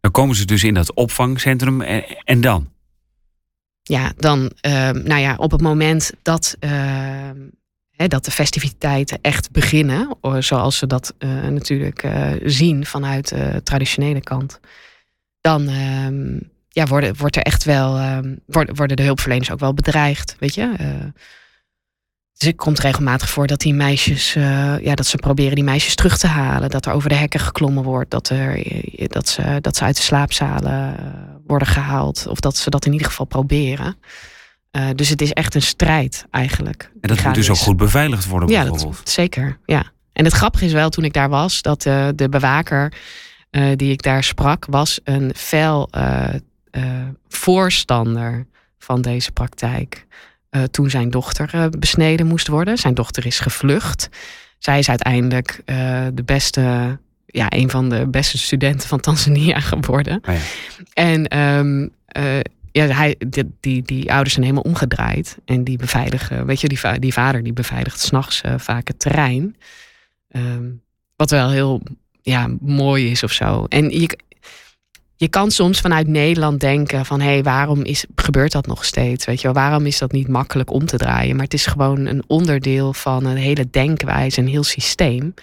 Dan 0.00 0.10
komen 0.10 0.36
ze 0.36 0.44
dus 0.44 0.64
in 0.64 0.74
dat 0.74 0.94
opvangcentrum 0.94 1.80
en, 1.80 2.04
en 2.24 2.40
dan? 2.40 2.72
Ja, 3.82 4.12
dan, 4.16 4.52
uh, 4.66 4.90
nou 4.90 5.20
ja, 5.20 5.34
op 5.36 5.50
het 5.50 5.60
moment 5.60 6.12
dat, 6.22 6.56
hè, 7.90 8.08
dat 8.08 8.24
de 8.24 8.30
festiviteiten 8.30 9.18
echt 9.20 9.50
beginnen, 9.50 10.16
zoals 10.38 10.78
ze 10.78 10.86
dat 10.86 11.14
uh, 11.18 11.46
natuurlijk 11.48 12.08
zien 12.44 12.86
vanuit 12.86 13.28
de 13.28 13.60
traditionele 13.62 14.20
kant, 14.20 14.60
dan 15.40 15.68
ehm, 15.68 16.38
ja, 16.74 16.86
worden, 16.86 17.16
wordt 17.16 17.36
er 17.36 17.42
echt 17.42 17.64
wel, 17.64 18.00
um, 18.00 18.40
worden, 18.46 18.76
worden 18.76 18.96
de 18.96 19.02
hulpverleners 19.02 19.50
ook 19.50 19.60
wel 19.60 19.74
bedreigd, 19.74 20.36
weet 20.38 20.54
je. 20.54 20.72
Uh, 20.80 20.86
dus 22.32 22.48
het 22.48 22.56
komt 22.56 22.78
regelmatig 22.78 23.30
voor 23.30 23.46
dat 23.46 23.60
die 23.60 23.74
meisjes, 23.74 24.36
uh, 24.36 24.44
ja, 24.80 24.94
dat 24.94 25.06
ze 25.06 25.16
proberen 25.16 25.54
die 25.54 25.64
meisjes 25.64 25.94
terug 25.94 26.18
te 26.18 26.26
halen. 26.26 26.70
Dat 26.70 26.86
er 26.86 26.92
over 26.92 27.08
de 27.08 27.14
hekken 27.14 27.40
geklommen 27.40 27.82
wordt. 27.82 28.10
Dat, 28.10 28.28
er, 28.28 28.66
eh, 28.66 29.08
dat, 29.08 29.28
ze, 29.28 29.58
dat 29.60 29.76
ze 29.76 29.84
uit 29.84 29.96
de 29.96 30.02
slaapzalen 30.02 30.96
worden 31.46 31.68
gehaald. 31.68 32.26
Of 32.26 32.40
dat 32.40 32.56
ze 32.56 32.70
dat 32.70 32.86
in 32.86 32.92
ieder 32.92 33.06
geval 33.06 33.26
proberen. 33.26 33.96
dus 34.94 35.08
het 35.08 35.22
is 35.22 35.32
echt 35.32 35.54
een 35.54 35.62
strijd 35.62 36.26
eigenlijk. 36.30 36.90
En 37.00 37.08
dat 37.08 37.24
moet 37.24 37.34
dus 37.34 37.50
ook 37.50 37.56
goed 37.56 37.76
beveiligd 37.76 38.26
worden 38.26 38.48
bijvoorbeeld. 38.48 38.80
Ja, 38.80 38.88
dat, 38.88 39.08
zeker. 39.08 39.58
Ja. 39.66 39.92
En 40.12 40.24
het 40.24 40.34
grappige 40.34 40.64
is 40.64 40.72
wel 40.72 40.88
toen 40.88 41.04
ik 41.04 41.12
daar 41.12 41.28
was, 41.28 41.62
dat 41.62 41.82
de 41.82 42.26
bewaker 42.30 42.92
die 43.76 43.92
ik 43.92 44.02
daar 44.02 44.24
sprak, 44.24 44.66
was 44.68 45.00
een 45.04 45.32
fel 45.36 45.88
voorstander 47.28 48.46
van 48.78 49.02
deze 49.02 49.32
praktijk. 49.32 50.06
toen 50.70 50.90
zijn 50.90 51.10
dochter 51.10 51.70
besneden 51.78 52.26
moest 52.26 52.48
worden. 52.48 52.78
Zijn 52.78 52.94
dochter 52.94 53.26
is 53.26 53.40
gevlucht. 53.40 54.08
Zij 54.58 54.78
is 54.78 54.88
uiteindelijk 54.88 55.62
de 56.14 56.22
beste 56.24 56.98
ja, 57.34 57.46
een 57.48 57.70
van 57.70 57.88
de 57.88 58.06
beste 58.06 58.38
studenten 58.38 58.88
van 58.88 59.00
Tanzania 59.00 59.60
geworden. 59.72 60.22
Oh 60.28 60.34
ja. 60.34 60.40
En 60.92 61.38
um, 61.38 61.90
uh, 62.18 62.40
ja, 62.72 62.86
hij, 62.86 63.16
die, 63.28 63.50
die, 63.60 63.82
die, 63.82 64.12
ouders 64.12 64.32
zijn 64.32 64.46
helemaal 64.46 64.70
omgedraaid. 64.70 65.38
En 65.44 65.64
die 65.64 65.76
beveiligen, 65.76 66.46
weet 66.46 66.60
je, 66.60 66.68
die, 66.68 66.98
die 66.98 67.12
vader 67.12 67.42
die 67.42 67.52
beveiligt 67.52 68.00
s'nachts 68.00 68.42
uh, 68.46 68.54
vaak 68.56 68.88
het 68.88 68.98
terrein. 68.98 69.56
Um, 70.30 70.82
wat 71.16 71.30
wel 71.30 71.50
heel 71.50 71.82
ja, 72.22 72.48
mooi 72.60 73.10
is 73.10 73.22
of 73.22 73.32
zo. 73.32 73.64
En 73.68 73.90
je, 73.90 74.18
je 75.24 75.30
kan 75.30 75.50
soms 75.50 75.80
vanuit 75.80 76.06
Nederland 76.06 76.60
denken 76.60 77.06
van 77.06 77.20
hé, 77.20 77.26
hey, 77.26 77.42
waarom 77.42 77.82
is, 77.82 78.04
gebeurt 78.14 78.52
dat 78.52 78.66
nog 78.66 78.84
steeds? 78.84 79.24
Weet 79.24 79.40
je 79.40 79.52
wel, 79.52 79.62
waarom 79.62 79.86
is 79.86 79.98
dat 79.98 80.12
niet 80.12 80.28
makkelijk 80.28 80.72
om 80.72 80.86
te 80.86 80.96
draaien? 80.96 81.34
Maar 81.34 81.44
het 81.44 81.54
is 81.54 81.66
gewoon 81.66 82.06
een 82.06 82.24
onderdeel 82.26 82.92
van 82.92 83.24
een 83.24 83.36
hele 83.36 83.70
denkwijze, 83.70 84.40
een 84.40 84.48
heel 84.48 84.62
systeem. 84.64 85.34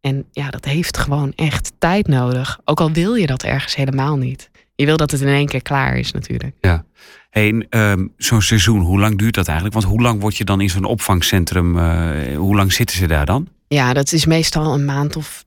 En 0.00 0.24
ja, 0.32 0.50
dat 0.50 0.64
heeft 0.64 0.98
gewoon 0.98 1.32
echt 1.36 1.72
tijd 1.78 2.06
nodig. 2.06 2.60
Ook 2.64 2.80
al 2.80 2.92
wil 2.92 3.14
je 3.14 3.26
dat 3.26 3.42
ergens 3.42 3.74
helemaal 3.74 4.16
niet. 4.16 4.50
Je 4.74 4.84
wil 4.84 4.96
dat 4.96 5.10
het 5.10 5.20
in 5.20 5.28
één 5.28 5.46
keer 5.46 5.62
klaar 5.62 5.96
is 5.96 6.12
natuurlijk. 6.12 6.54
Ja. 6.60 6.84
Hey, 7.30 7.66
um, 7.70 8.12
zo'n 8.16 8.42
seizoen, 8.42 8.80
hoe 8.80 8.98
lang 8.98 9.18
duurt 9.18 9.34
dat 9.34 9.46
eigenlijk? 9.46 9.76
Want 9.80 9.92
hoe 9.92 10.02
lang 10.02 10.20
word 10.20 10.36
je 10.36 10.44
dan 10.44 10.60
in 10.60 10.70
zo'n 10.70 10.84
opvangcentrum? 10.84 11.78
Uh, 11.78 12.36
hoe 12.36 12.56
lang 12.56 12.72
zitten 12.72 12.96
ze 12.96 13.06
daar 13.06 13.26
dan? 13.26 13.48
Ja, 13.68 13.92
dat 13.92 14.12
is 14.12 14.26
meestal 14.26 14.74
een 14.74 14.84
maand 14.84 15.16
of 15.16 15.44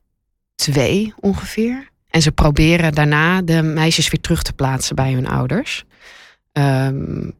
twee 0.54 1.14
ongeveer. 1.20 1.94
En 2.08 2.22
ze 2.22 2.32
proberen 2.32 2.94
daarna 2.94 3.42
de 3.42 3.62
meisjes 3.62 4.08
weer 4.08 4.20
terug 4.20 4.42
te 4.42 4.52
plaatsen 4.52 4.96
bij 4.96 5.12
hun 5.12 5.28
ouders. 5.28 5.84
Um, 6.52 7.34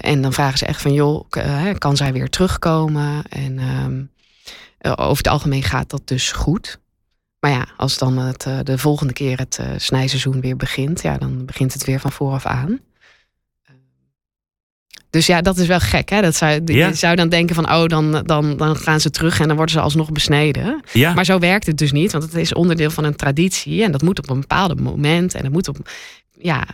en 0.00 0.22
dan 0.22 0.32
vragen 0.32 0.58
ze 0.58 0.66
echt 0.66 0.82
van, 0.82 0.92
joh, 0.92 1.26
eh, 1.30 1.74
kan 1.78 1.96
zij 1.96 2.12
weer 2.12 2.28
terugkomen? 2.28 3.24
En 3.28 3.58
um, 3.58 4.10
eh, 4.78 4.92
over 4.96 5.16
het 5.16 5.28
algemeen 5.28 5.62
gaat 5.62 5.90
dat 5.90 6.02
dus 6.04 6.32
goed. 6.32 6.80
Maar 7.40 7.50
ja, 7.50 7.66
als 7.76 7.98
dan 7.98 8.18
het, 8.18 8.46
eh, 8.46 8.58
de 8.62 8.78
volgende 8.78 9.12
keer 9.12 9.38
het 9.38 9.60
snijseizoen 9.76 10.40
weer 10.40 10.56
begint, 10.56 11.02
ja, 11.02 11.18
dan 11.18 11.44
begint 11.44 11.72
het 11.72 11.84
weer 11.84 12.00
van 12.00 12.12
vooraf 12.12 12.46
aan. 12.46 12.80
Dus 15.16 15.26
ja, 15.26 15.40
dat 15.40 15.56
is 15.56 15.66
wel 15.66 15.80
gek. 15.80 16.08
Hè? 16.08 16.20
Dat 16.20 16.36
zou, 16.36 16.60
Je 16.64 16.94
zou 16.94 17.16
dan 17.16 17.28
denken 17.28 17.54
van, 17.54 17.72
oh, 17.72 17.86
dan, 17.86 18.22
dan, 18.24 18.56
dan 18.56 18.76
gaan 18.76 19.00
ze 19.00 19.10
terug 19.10 19.40
en 19.40 19.46
dan 19.46 19.56
worden 19.56 19.74
ze 19.74 19.80
alsnog 19.80 20.12
besneden. 20.12 20.80
Ja. 20.92 21.14
Maar 21.14 21.24
zo 21.24 21.38
werkt 21.38 21.66
het 21.66 21.78
dus 21.78 21.92
niet, 21.92 22.12
want 22.12 22.24
het 22.24 22.34
is 22.34 22.54
onderdeel 22.54 22.90
van 22.90 23.04
een 23.04 23.16
traditie. 23.16 23.82
En 23.82 23.92
dat 23.92 24.02
moet 24.02 24.18
op 24.18 24.30
een 24.30 24.40
bepaald 24.40 24.80
moment 24.80 25.34
en 25.34 25.42
dat 25.42 25.52
moet 25.52 25.68
op, 25.68 25.90
ja, 26.38 26.66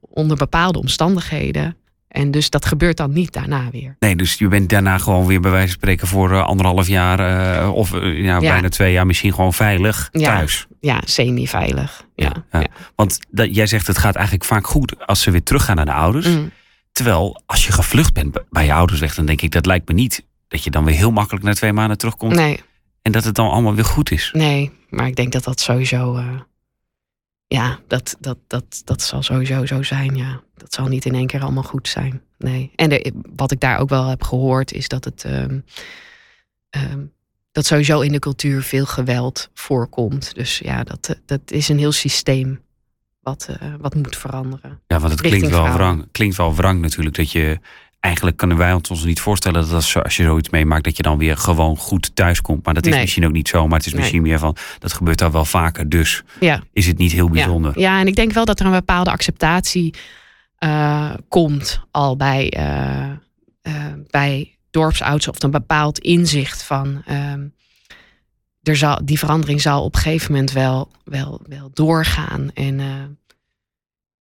onder 0.00 0.36
bepaalde 0.36 0.78
omstandigheden. 0.78 1.76
En 2.08 2.30
dus 2.30 2.50
dat 2.50 2.66
gebeurt 2.66 2.96
dan 2.96 3.12
niet 3.12 3.32
daarna 3.32 3.68
weer. 3.70 3.96
Nee, 3.98 4.16
dus 4.16 4.34
je 4.34 4.48
bent 4.48 4.68
daarna 4.68 4.98
gewoon 4.98 5.26
weer 5.26 5.40
bij 5.40 5.50
wijze 5.50 5.66
van 5.66 5.76
spreken 5.76 6.06
voor 6.06 6.30
uh, 6.30 6.44
anderhalf 6.44 6.88
jaar 6.88 7.20
uh, 7.62 7.74
of 7.74 7.94
uh, 7.94 8.24
ja, 8.24 8.38
bijna 8.38 8.68
twee 8.68 8.92
jaar 8.92 9.06
misschien 9.06 9.34
gewoon 9.34 9.52
veilig 9.52 10.08
thuis. 10.12 10.66
Ja, 10.80 11.00
semi-veilig. 11.04 12.04
Ja, 12.14 12.32
ja, 12.52 12.66
Want 12.94 13.18
dat, 13.30 13.54
jij 13.54 13.66
zegt 13.66 13.86
het 13.86 13.98
gaat 13.98 14.14
eigenlijk 14.14 14.44
vaak 14.44 14.66
goed 14.66 15.06
als 15.06 15.22
ze 15.22 15.30
weer 15.30 15.42
teruggaan 15.42 15.76
naar 15.76 15.84
de 15.84 15.92
ouders. 15.92 16.26
Mm. 16.26 16.50
Terwijl 16.92 17.42
als 17.46 17.66
je 17.66 17.72
gevlucht 17.72 18.14
bent 18.14 18.38
bij 18.50 18.64
je 18.64 18.72
ouders 18.72 19.00
weg, 19.00 19.14
dan 19.14 19.26
denk 19.26 19.40
ik 19.40 19.50
dat 19.50 19.66
lijkt 19.66 19.88
me 19.88 19.94
niet 19.94 20.24
dat 20.48 20.64
je 20.64 20.70
dan 20.70 20.84
weer 20.84 20.96
heel 20.96 21.10
makkelijk 21.10 21.44
na 21.44 21.54
twee 21.54 21.72
maanden 21.72 21.98
terugkomt. 21.98 22.34
Nee. 22.34 22.60
En 23.02 23.12
dat 23.12 23.24
het 23.24 23.34
dan 23.34 23.50
allemaal 23.50 23.74
weer 23.74 23.84
goed 23.84 24.10
is. 24.10 24.30
Nee, 24.32 24.70
maar 24.88 25.06
ik 25.06 25.16
denk 25.16 25.32
dat 25.32 25.44
dat 25.44 25.60
sowieso 25.60 26.16
ja, 27.54 27.78
dat, 27.86 28.16
dat, 28.20 28.38
dat, 28.46 28.82
dat 28.84 29.02
zal 29.02 29.22
sowieso 29.22 29.66
zo 29.66 29.82
zijn, 29.82 30.16
ja. 30.16 30.42
Dat 30.54 30.74
zal 30.74 30.86
niet 30.86 31.04
in 31.04 31.14
één 31.14 31.26
keer 31.26 31.42
allemaal 31.42 31.62
goed 31.62 31.88
zijn. 31.88 32.22
Nee. 32.38 32.72
En 32.76 33.22
wat 33.36 33.50
ik 33.50 33.60
daar 33.60 33.78
ook 33.78 33.88
wel 33.88 34.06
heb 34.06 34.22
gehoord, 34.22 34.72
is 34.72 34.88
dat 34.88 35.04
het. 35.04 35.24
Um, 35.24 35.64
um, 36.70 37.12
dat 37.52 37.66
sowieso 37.66 38.00
in 38.00 38.12
de 38.12 38.18
cultuur 38.18 38.62
veel 38.62 38.86
geweld 38.86 39.50
voorkomt. 39.54 40.34
Dus 40.34 40.58
ja, 40.58 40.82
dat, 40.82 41.20
dat 41.26 41.40
is 41.50 41.68
een 41.68 41.78
heel 41.78 41.92
systeem 41.92 42.60
wat, 43.20 43.48
uh, 43.62 43.74
wat 43.80 43.94
moet 43.94 44.16
veranderen. 44.16 44.80
Ja, 44.86 44.98
want 44.98 45.12
het 45.12 45.20
klinkt 45.20 45.48
wel, 45.48 45.72
wrang, 45.72 46.08
klinkt 46.12 46.36
wel 46.36 46.54
wrang 46.54 46.80
natuurlijk 46.80 47.16
dat 47.16 47.32
je 47.32 47.58
eigenlijk 48.00 48.36
kunnen 48.36 48.56
wij 48.56 48.72
ons 48.72 49.04
niet 49.04 49.20
voorstellen 49.20 49.60
dat 49.60 49.72
als, 49.72 49.96
als 49.96 50.16
je 50.16 50.22
zoiets 50.22 50.50
meemaakt, 50.50 50.84
dat 50.84 50.96
je 50.96 51.02
dan 51.02 51.18
weer 51.18 51.36
gewoon 51.36 51.76
goed 51.76 52.16
thuis 52.16 52.40
komt. 52.40 52.64
Maar 52.64 52.74
dat 52.74 52.86
is 52.86 52.96
misschien 52.96 53.26
ook 53.26 53.32
niet 53.32 53.48
zo. 53.48 53.66
Maar 53.66 53.78
het 53.78 53.86
is 53.86 53.94
misschien 53.94 54.22
meer 54.22 54.38
van 54.38 54.56
dat 54.78 54.92
gebeurt 54.92 55.18
daar 55.18 55.32
wel 55.32 55.44
vaker. 55.44 55.88
Dus 55.88 56.22
ja. 56.40 56.62
is 56.72 56.86
het 56.86 56.98
niet 56.98 57.12
heel 57.12 57.28
bijzonder. 57.28 57.78
Ja. 57.78 57.94
ja, 57.94 58.00
en 58.00 58.06
ik 58.06 58.16
denk 58.16 58.32
wel 58.32 58.44
dat 58.44 58.60
er 58.60 58.66
een 58.66 58.72
bepaalde 58.72 59.10
acceptatie 59.10 59.94
uh, 60.58 61.10
komt 61.28 61.80
al 61.90 62.16
bij, 62.16 62.54
uh, 62.56 63.10
uh, 63.62 63.84
bij 64.10 64.56
dorpsouds 64.70 65.28
of 65.28 65.42
een 65.42 65.50
bepaald 65.50 65.98
inzicht 65.98 66.62
van. 66.62 67.02
Ehm, 67.06 67.46
die 69.04 69.18
verandering 69.18 69.60
zal 69.60 69.84
op 69.84 69.94
een 69.94 70.00
gegeven 70.00 70.32
moment 70.32 70.52
wel, 70.52 70.90
wel, 71.04 71.40
wel 71.48 71.70
doorgaan. 71.72 72.50
En 72.54 72.80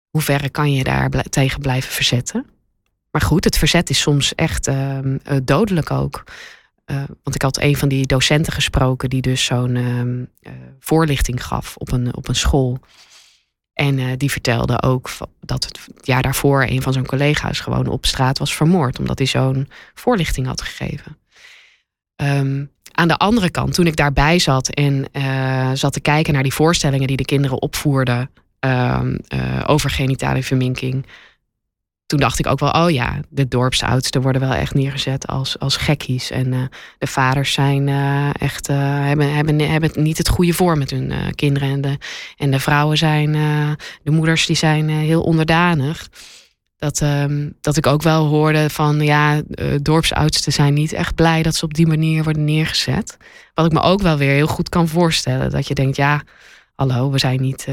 hoe 0.09 0.21
ver 0.21 0.51
kan 0.51 0.73
je 0.73 0.83
daar 0.83 1.09
tegen 1.09 1.61
blijven 1.61 1.91
verzetten? 1.91 2.45
Maar 3.11 3.21
goed, 3.21 3.43
het 3.43 3.57
verzet 3.57 3.89
is 3.89 3.99
soms 3.99 4.35
echt 4.35 4.67
uh, 4.67 4.99
dodelijk 5.43 5.91
ook. 5.91 6.23
Uh, 6.85 6.97
want 7.23 7.35
ik 7.35 7.41
had 7.41 7.61
een 7.61 7.75
van 7.75 7.89
die 7.89 8.05
docenten 8.05 8.53
gesproken 8.53 9.09
die 9.09 9.21
dus 9.21 9.45
zo'n 9.45 9.75
uh, 9.75 10.51
voorlichting 10.79 11.45
gaf 11.45 11.75
op 11.77 11.91
een, 11.91 12.15
op 12.15 12.27
een 12.27 12.35
school. 12.35 12.79
En 13.73 14.17
die 14.17 14.31
vertelde 14.31 14.81
ook 14.81 15.09
dat 15.39 15.63
het 15.65 15.79
jaar 16.01 16.21
daarvoor 16.21 16.63
een 16.63 16.81
van 16.81 16.93
zijn 16.93 17.05
collega's 17.05 17.59
gewoon 17.59 17.87
op 17.87 18.05
straat 18.05 18.37
was 18.37 18.55
vermoord, 18.55 18.99
omdat 18.99 19.17
hij 19.17 19.27
zo'n 19.27 19.69
voorlichting 19.93 20.47
had 20.47 20.61
gegeven. 20.61 21.17
Um, 22.15 22.71
aan 22.99 23.07
de 23.07 23.17
andere 23.17 23.49
kant, 23.49 23.73
toen 23.73 23.87
ik 23.87 23.95
daarbij 23.95 24.39
zat 24.39 24.69
en 24.69 25.05
zat 25.73 25.93
te 25.93 25.99
kijken 25.99 26.33
naar 26.33 26.43
die 26.43 26.53
voorstellingen 26.53 27.07
die 27.07 27.17
de 27.17 27.25
kinderen 27.25 27.61
opvoerden 27.61 28.29
ehm, 28.59 29.17
over 29.65 29.89
genitale 29.89 30.43
verminking, 30.43 31.05
toen 32.05 32.19
dacht 32.19 32.39
ik 32.39 32.47
ook 32.47 32.59
wel, 32.59 32.71
oh 32.71 32.89
ja, 32.89 33.19
de 33.29 33.47
dorpsoudsten 33.47 34.21
worden 34.21 34.41
wel 34.41 34.53
echt 34.53 34.73
neergezet 34.73 35.27
als, 35.27 35.59
als 35.59 35.77
gekkies. 35.77 36.31
En 36.31 36.53
uh, 36.53 36.61
de 36.97 37.07
vaders 37.07 37.53
zijn 37.53 37.87
echt, 38.39 38.67
hebben, 38.67 39.33
hebben, 39.33 39.59
hebben 39.59 39.91
niet 39.95 40.17
het 40.17 40.29
goede 40.29 40.53
voor 40.53 40.77
met 40.77 40.89
hun 40.89 41.35
kinderen. 41.35 41.69
En 41.69 41.81
de, 41.81 41.97
en 42.37 42.51
de 42.51 42.59
vrouwen 42.59 42.97
zijn, 42.97 43.31
de 44.03 44.11
moeders 44.11 44.45
die 44.45 44.55
zijn 44.55 44.89
heel 44.89 45.21
onderdanig. 45.21 46.09
Dat, 46.79 47.01
um, 47.01 47.57
dat 47.61 47.77
ik 47.77 47.87
ook 47.87 48.01
wel 48.01 48.25
hoorde 48.25 48.69
van, 48.69 49.01
ja, 49.01 49.41
dorpsoudsten 49.81 50.53
zijn 50.53 50.73
niet 50.73 50.93
echt 50.93 51.15
blij 51.15 51.43
dat 51.43 51.55
ze 51.55 51.65
op 51.65 51.73
die 51.73 51.87
manier 51.87 52.23
worden 52.23 52.43
neergezet. 52.43 53.17
Wat 53.53 53.65
ik 53.65 53.71
me 53.71 53.81
ook 53.81 54.01
wel 54.01 54.17
weer 54.17 54.33
heel 54.33 54.47
goed 54.47 54.69
kan 54.69 54.87
voorstellen. 54.87 55.51
Dat 55.51 55.67
je 55.67 55.73
denkt, 55.73 55.95
ja, 55.95 56.21
hallo, 56.75 57.11
we 57.11 57.19
zijn 57.19 57.41
niet 57.41 57.67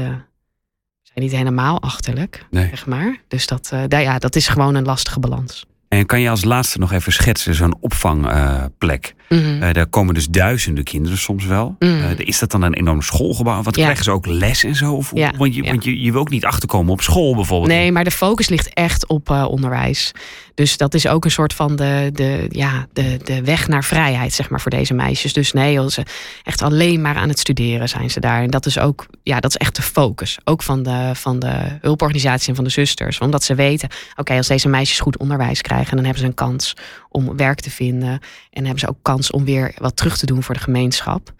niet 1.21 1.31
helemaal 1.31 1.81
achterlijk, 1.81 2.45
nee. 2.49 2.67
zeg 2.67 2.85
maar. 2.85 3.21
Dus 3.27 3.47
dat, 3.47 3.71
uh, 3.73 3.83
ja, 3.87 4.19
dat 4.19 4.35
is 4.35 4.47
gewoon 4.47 4.75
een 4.75 4.85
lastige 4.85 5.19
balans. 5.19 5.65
En 5.89 6.05
kan 6.05 6.21
je 6.21 6.29
als 6.29 6.43
laatste 6.43 6.79
nog 6.79 6.91
even 6.91 7.11
schetsen, 7.11 7.55
zo'n 7.55 7.77
opvangplek? 7.79 9.15
Uh, 9.29 9.71
daar 9.71 9.87
komen 9.87 10.13
dus 10.13 10.27
duizenden 10.27 10.83
kinderen 10.83 11.17
soms 11.17 11.45
wel. 11.45 11.75
Mm 11.79 11.95
is 12.17 12.39
dat 12.39 12.51
dan 12.51 12.61
een 12.61 12.73
enorm 12.73 13.01
schoolgebouw? 13.01 13.61
Wat 13.61 13.75
krijgen 13.75 14.03
ze 14.03 14.11
ook 14.11 14.25
les 14.25 14.63
en 14.63 14.75
zo? 14.75 14.93
Of, 14.93 15.11
ja. 15.13 15.33
Want, 15.37 15.55
je, 15.55 15.63
want 15.63 15.83
je, 15.83 16.01
je 16.01 16.11
wil 16.11 16.21
ook 16.21 16.29
niet 16.29 16.45
achterkomen 16.45 16.91
op 16.91 17.01
school 17.01 17.35
bijvoorbeeld. 17.35 17.71
Nee, 17.71 17.91
maar 17.91 18.03
de 18.03 18.11
focus 18.11 18.49
ligt 18.49 18.73
echt 18.73 19.07
op 19.07 19.29
onderwijs. 19.29 20.13
Dus 20.53 20.77
dat 20.77 20.93
is 20.93 21.07
ook 21.07 21.25
een 21.25 21.31
soort 21.31 21.53
van 21.53 21.75
de, 21.75 22.09
de, 22.13 22.45
ja, 22.49 22.87
de, 22.93 23.19
de 23.23 23.43
weg 23.43 23.67
naar 23.67 23.83
vrijheid, 23.83 24.33
zeg 24.33 24.49
maar, 24.49 24.61
voor 24.61 24.71
deze 24.71 24.93
meisjes. 24.93 25.33
Dus 25.33 25.51
nee, 25.51 25.89
ze 25.89 26.03
echt 26.43 26.61
alleen 26.61 27.01
maar 27.01 27.15
aan 27.15 27.29
het 27.29 27.39
studeren 27.39 27.89
zijn 27.89 28.09
ze 28.09 28.19
daar. 28.19 28.41
En 28.41 28.49
dat 28.49 28.65
is 28.65 28.79
ook, 28.79 29.05
ja, 29.23 29.39
dat 29.39 29.49
is 29.49 29.57
echt 29.57 29.75
de 29.75 29.81
focus. 29.81 30.37
Ook 30.43 30.63
van 30.63 30.83
de, 30.83 31.11
van 31.13 31.39
de 31.39 31.77
hulporganisatie 31.81 32.49
en 32.49 32.55
van 32.55 32.63
de 32.63 32.69
zusters. 32.69 33.19
Omdat 33.19 33.43
ze 33.43 33.55
weten, 33.55 33.89
oké, 34.15 34.33
als 34.33 34.47
deze 34.47 34.67
meisjes 34.67 34.99
goed 34.99 35.17
onderwijs 35.17 35.61
krijgen, 35.61 35.76
dan 35.85 36.03
hebben 36.03 36.17
ze 36.17 36.25
een 36.25 36.33
kans 36.33 36.75
om 37.09 37.37
werk 37.37 37.59
te 37.59 37.69
vinden. 37.69 38.19
En 38.49 38.63
hebben 38.63 38.79
ze 38.79 38.89
ook 38.89 38.99
kans 39.01 39.31
om 39.31 39.45
weer 39.45 39.73
wat 39.77 39.95
terug 39.95 40.17
te 40.17 40.25
doen 40.25 40.43
voor 40.43 40.53
de 40.53 40.61
gemeenschap. 40.61 41.33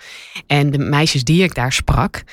En 0.47 0.71
de 0.71 0.77
meisjes 0.77 1.23
die 1.23 1.43
ik 1.43 1.55
daar 1.55 1.73
sprak, 1.73 2.23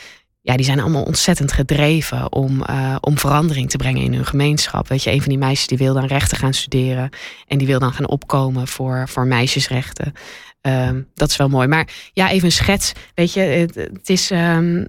ja, 0.40 0.56
die 0.56 0.64
zijn 0.64 0.80
allemaal 0.80 1.02
ontzettend 1.02 1.52
gedreven 1.52 2.32
om, 2.32 2.64
uh, 2.70 2.96
om 3.00 3.18
verandering 3.18 3.70
te 3.70 3.76
brengen 3.76 4.02
in 4.02 4.14
hun 4.14 4.26
gemeenschap. 4.26 4.88
Weet 4.88 5.02
je, 5.02 5.10
een 5.10 5.20
van 5.20 5.28
die 5.28 5.38
meisjes 5.38 5.66
die 5.66 5.78
wil 5.78 5.94
dan 5.94 6.06
rechten 6.06 6.36
gaan 6.36 6.54
studeren. 6.54 7.10
En 7.46 7.58
die 7.58 7.66
wil 7.66 7.78
dan 7.78 7.92
gaan 7.92 8.08
opkomen 8.08 8.68
voor, 8.68 9.08
voor 9.08 9.26
meisjesrechten. 9.26 10.12
Um, 10.60 11.08
dat 11.14 11.30
is 11.30 11.36
wel 11.36 11.48
mooi. 11.48 11.68
Maar 11.68 11.88
ja, 12.12 12.30
even 12.30 12.44
een 12.44 12.52
schets. 12.52 12.92
Weet 13.14 13.32
je, 13.32 13.40
het, 13.40 14.08
is. 14.10 14.30
Um, 14.30 14.86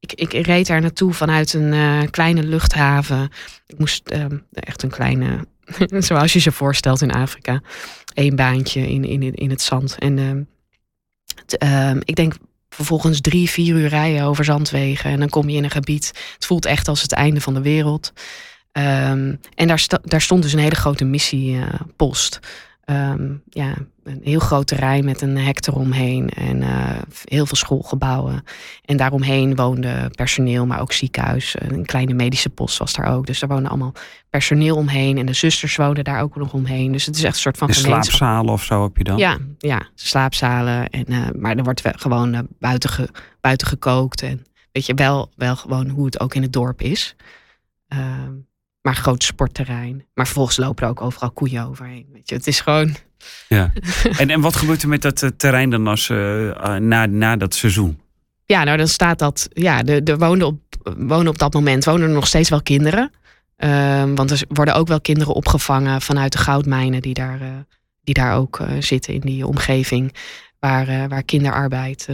ik, 0.00 0.12
ik 0.12 0.46
reed 0.46 0.66
daar 0.66 0.80
naartoe 0.80 1.12
vanuit 1.12 1.52
een 1.52 1.72
uh, 1.72 2.02
kleine 2.10 2.42
luchthaven. 2.42 3.28
Ik 3.66 3.78
moest 3.78 4.10
uh, 4.12 4.24
echt 4.50 4.82
een 4.82 4.90
kleine 4.90 5.46
zoals 6.08 6.32
je 6.32 6.38
ze 6.38 6.52
voorstelt 6.52 7.02
in 7.02 7.12
Afrika. 7.12 7.60
Eén 8.14 8.36
baantje 8.36 8.88
in, 8.88 9.04
in, 9.04 9.34
in 9.34 9.50
het 9.50 9.62
zand. 9.62 9.96
En 9.98 10.18
ehm, 10.18 10.42
ehm, 11.58 12.00
ik 12.04 12.14
denk 12.14 12.34
vervolgens 12.68 13.20
drie, 13.20 13.50
vier 13.50 13.76
uur 13.76 13.88
rijden 13.88 14.22
over 14.22 14.44
zandwegen. 14.44 15.10
En 15.10 15.18
dan 15.18 15.28
kom 15.28 15.48
je 15.48 15.56
in 15.56 15.64
een 15.64 15.70
gebied. 15.70 16.06
Het 16.34 16.46
voelt 16.46 16.64
echt 16.66 16.88
als 16.88 17.02
het 17.02 17.12
einde 17.12 17.40
van 17.40 17.54
de 17.54 17.62
wereld. 17.62 18.12
Ehm, 18.72 19.34
en 19.54 19.68
daar, 19.68 19.86
daar 20.02 20.20
stond 20.20 20.42
dus 20.42 20.52
een 20.52 20.58
hele 20.58 20.74
grote 20.74 21.04
missiepost. 21.04 22.40
Ehm, 22.90 23.34
ja, 23.48 23.74
een 24.02 24.20
heel 24.22 24.38
groot 24.38 24.66
terrein 24.66 25.04
met 25.04 25.20
een 25.20 25.38
hek 25.38 25.66
eromheen 25.66 26.28
en 26.28 26.56
uh, 26.56 26.98
heel 27.24 27.46
veel 27.46 27.56
schoolgebouwen. 27.56 28.44
En 28.84 28.96
daaromheen 28.96 29.56
woonde 29.56 30.10
personeel, 30.10 30.66
maar 30.66 30.80
ook 30.80 30.92
ziekenhuis. 30.92 31.56
Een 31.58 31.86
kleine 31.86 32.14
medische 32.14 32.50
post 32.50 32.78
was 32.78 32.92
daar 32.92 33.14
ook. 33.14 33.26
Dus 33.26 33.42
er 33.42 33.48
woonde 33.48 33.68
allemaal 33.68 33.92
personeel 34.30 34.76
omheen. 34.76 35.18
En 35.18 35.26
de 35.26 35.32
zusters 35.32 35.76
woonden 35.76 36.04
daar 36.04 36.22
ook 36.22 36.36
nog 36.36 36.52
omheen. 36.52 36.92
Dus 36.92 37.06
het 37.06 37.16
is 37.16 37.24
echt 37.24 37.34
een 37.34 37.40
soort 37.40 37.58
van. 37.58 37.74
Slaapzalen 37.74 38.52
of 38.52 38.64
zo 38.64 38.82
heb 38.82 38.96
je 38.96 39.04
dan? 39.04 39.16
Ja, 39.16 39.38
ja 39.58 39.88
slaapzalen. 39.94 40.88
En, 40.88 41.04
uh, 41.08 41.26
maar 41.36 41.56
er 41.56 41.64
wordt 41.64 41.82
gewoon 41.84 42.34
uh, 42.34 42.40
buiten, 42.58 42.90
ge, 42.90 43.08
buiten 43.40 43.66
gekookt. 43.66 44.22
En 44.22 44.46
weet 44.72 44.86
je 44.86 44.94
wel, 44.94 45.30
wel 45.36 45.56
gewoon 45.56 45.88
hoe 45.88 46.04
het 46.04 46.20
ook 46.20 46.34
in 46.34 46.42
het 46.42 46.52
dorp 46.52 46.82
is. 46.82 47.16
Ehm, 47.88 48.32
maar 48.82 48.96
groot 48.96 49.22
sportterrein. 49.22 50.04
Maar 50.14 50.24
vervolgens 50.24 50.56
lopen 50.56 50.84
er 50.84 50.90
ook 50.90 51.00
overal 51.00 51.30
koeien 51.30 51.66
overheen. 51.66 52.06
Weet 52.12 52.28
je, 52.28 52.34
het 52.34 52.46
is 52.46 52.60
gewoon. 52.60 52.96
Ja. 53.48 53.72
en, 54.18 54.30
en 54.30 54.40
wat 54.40 54.56
gebeurt 54.56 54.82
er 54.82 54.88
met 54.88 55.02
dat 55.02 55.22
uh, 55.22 55.30
terrein 55.36 55.70
dan 55.70 55.86
als, 55.86 56.08
uh, 56.08 56.76
na, 56.76 57.06
na 57.06 57.36
dat 57.36 57.54
seizoen? 57.54 58.00
Ja, 58.44 58.64
nou 58.64 58.76
dan 58.76 58.88
staat 58.88 59.18
dat. 59.18 59.48
Ja, 59.52 59.82
de, 59.82 60.02
de 60.02 60.16
wonen, 60.16 60.46
op, 60.46 60.60
wonen 60.96 61.28
op 61.28 61.38
dat 61.38 61.54
moment 61.54 61.84
wonen 61.84 62.08
er 62.08 62.14
nog 62.14 62.26
steeds 62.26 62.48
wel 62.48 62.62
kinderen. 62.62 63.10
Uh, 63.58 64.04
want 64.14 64.30
er 64.30 64.42
worden 64.48 64.74
ook 64.74 64.88
wel 64.88 65.00
kinderen 65.00 65.34
opgevangen 65.34 66.00
vanuit 66.02 66.32
de 66.32 66.38
goudmijnen 66.38 67.02
die 67.02 67.14
daar, 67.14 67.66
die 68.02 68.14
daar 68.14 68.36
ook 68.36 68.60
zitten 68.78 69.14
in 69.14 69.20
die 69.20 69.46
omgeving. 69.46 70.14
Waar, 70.58 71.08
waar 71.08 71.22
kinderarbeid, 71.22 72.08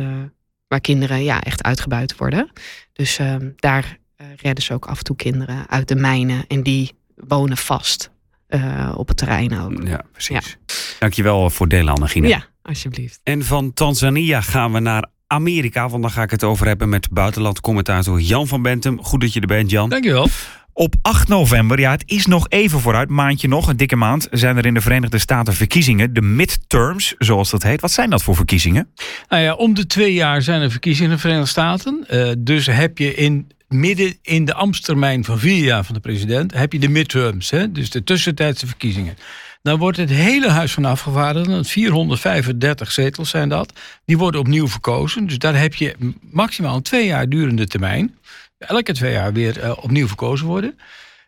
waar 0.69 0.81
kinderen 0.81 1.25
ja, 1.25 1.41
echt 1.41 1.63
uitgebuit 1.63 2.17
worden. 2.17 2.51
Dus 2.93 3.19
ehm, 3.19 3.51
daar 3.57 3.99
redden 4.17 4.65
ze 4.65 4.73
ook 4.73 4.87
af 4.87 4.99
en 4.99 5.05
toe 5.05 5.17
kinderen 5.17 5.69
uit 5.69 5.89
de 5.89 5.95
mijnen. 5.95 6.45
En 6.49 6.63
die 6.63 6.93
wonen 7.17 7.57
vast 7.57 8.11
uh, 8.49 8.93
op 8.97 9.09
het 9.09 9.17
terrein 9.17 9.61
ook. 9.61 9.87
Ja, 9.87 10.03
precies. 10.13 10.57
Ja. 10.57 10.75
Dankjewel 10.99 11.51
voor 11.51 11.69
delen, 11.69 11.95
Annegine. 11.95 12.29
Ja, 12.29 12.45
alsjeblieft. 12.63 13.21
En 13.23 13.45
van 13.45 13.73
Tanzania 13.73 14.41
gaan 14.41 14.73
we 14.73 14.79
naar 14.79 15.07
Amerika. 15.27 15.89
Want 15.89 16.03
dan 16.03 16.11
ga 16.11 16.23
ik 16.23 16.31
het 16.31 16.45
over 16.45 16.67
hebben 16.67 16.89
met 16.89 17.11
buitenlandcommentator 17.11 18.21
Jan 18.21 18.47
van 18.47 18.63
Bentum. 18.63 19.03
Goed 19.03 19.21
dat 19.21 19.33
je 19.33 19.41
er 19.41 19.47
bent, 19.47 19.71
Jan. 19.71 19.89
Dankjewel. 19.89 20.29
Op 20.73 20.95
8 21.03 21.29
november, 21.29 21.81
ja, 21.81 21.91
het 21.91 22.03
is 22.07 22.27
nog 22.27 22.49
even 22.49 22.81
vooruit, 22.81 23.09
maandje 23.09 23.49
nog, 23.49 23.69
een 23.69 23.77
dikke 23.77 23.97
maand, 23.97 24.29
zijn 24.31 24.57
er 24.57 24.67
in 24.67 24.75
de 24.75 24.81
Verenigde 24.81 25.19
Staten 25.19 25.55
verkiezingen, 25.55 26.15
de 26.15 26.23
midterms, 26.23 27.15
zoals 27.19 27.51
dat 27.51 27.63
heet. 27.63 27.81
Wat 27.81 27.91
zijn 27.91 28.11
dat 28.11 28.23
voor 28.23 28.37
verkiezingen? 28.37 28.89
Nou 29.29 29.43
ja, 29.43 29.55
om 29.55 29.75
de 29.75 29.87
twee 29.87 30.13
jaar 30.13 30.43
zijn 30.43 30.63
er 30.63 30.71
verkiezingen 30.71 31.11
in 31.11 31.17
de 31.17 31.23
Verenigde 31.23 31.49
Staten. 31.49 32.07
Uh, 32.11 32.33
dus 32.39 32.67
heb 32.67 32.99
je 32.99 33.15
in 33.15 33.51
midden 33.69 34.19
in 34.23 34.45
de 34.45 34.55
ambtstermijn 34.55 35.25
van 35.25 35.39
vier 35.39 35.65
jaar 35.65 35.85
van 35.85 35.95
de 35.95 36.01
president 36.01 36.55
heb 36.55 36.73
je 36.73 36.79
de 36.79 36.89
midterms, 36.89 37.51
hè, 37.51 37.73
dus 37.73 37.91
de 37.91 38.05
tussentijdse 38.05 38.67
verkiezingen. 38.67 39.17
Dan 39.63 39.79
wordt 39.79 39.97
het 39.97 40.11
hele 40.11 40.51
Huis 40.51 40.73
van 40.73 40.85
Afgevaardigden, 40.85 41.65
435 41.65 42.93
zetels 42.93 43.31
zijn 43.31 43.49
dat, 43.49 43.73
die 44.05 44.19
worden 44.19 44.41
opnieuw 44.41 44.69
verkozen. 44.69 45.27
Dus 45.27 45.39
daar 45.39 45.59
heb 45.59 45.75
je 45.75 45.97
maximaal 46.31 46.77
een 46.77 46.83
twee 46.83 47.07
jaar 47.07 47.29
durende 47.29 47.67
termijn. 47.67 48.19
Elke 48.59 48.93
twee 48.93 49.13
jaar 49.13 49.33
weer 49.33 49.65
uh, 49.65 49.73
opnieuw 49.77 50.07
verkozen 50.07 50.47
worden. 50.47 50.79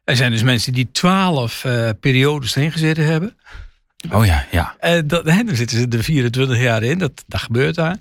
Er 0.04 0.16
zijn 0.16 0.30
dus 0.30 0.42
mensen 0.42 0.72
die 0.72 0.88
twaalf 0.92 1.64
uh, 1.64 1.90
periodes 2.00 2.56
erin 2.56 2.72
gezeten 2.72 3.04
hebben. 3.04 3.36
Oh 4.10 4.26
ja, 4.26 4.46
ja. 4.50 4.76
Uh, 4.84 5.00
dat, 5.04 5.24
hè, 5.24 5.44
dan 5.44 5.56
zitten 5.56 5.78
ze 5.78 5.86
er 5.88 6.04
24 6.04 6.60
jaar 6.60 6.82
in, 6.82 6.98
dat, 6.98 7.24
dat 7.26 7.40
gebeurt 7.40 7.74
daar. 7.74 7.96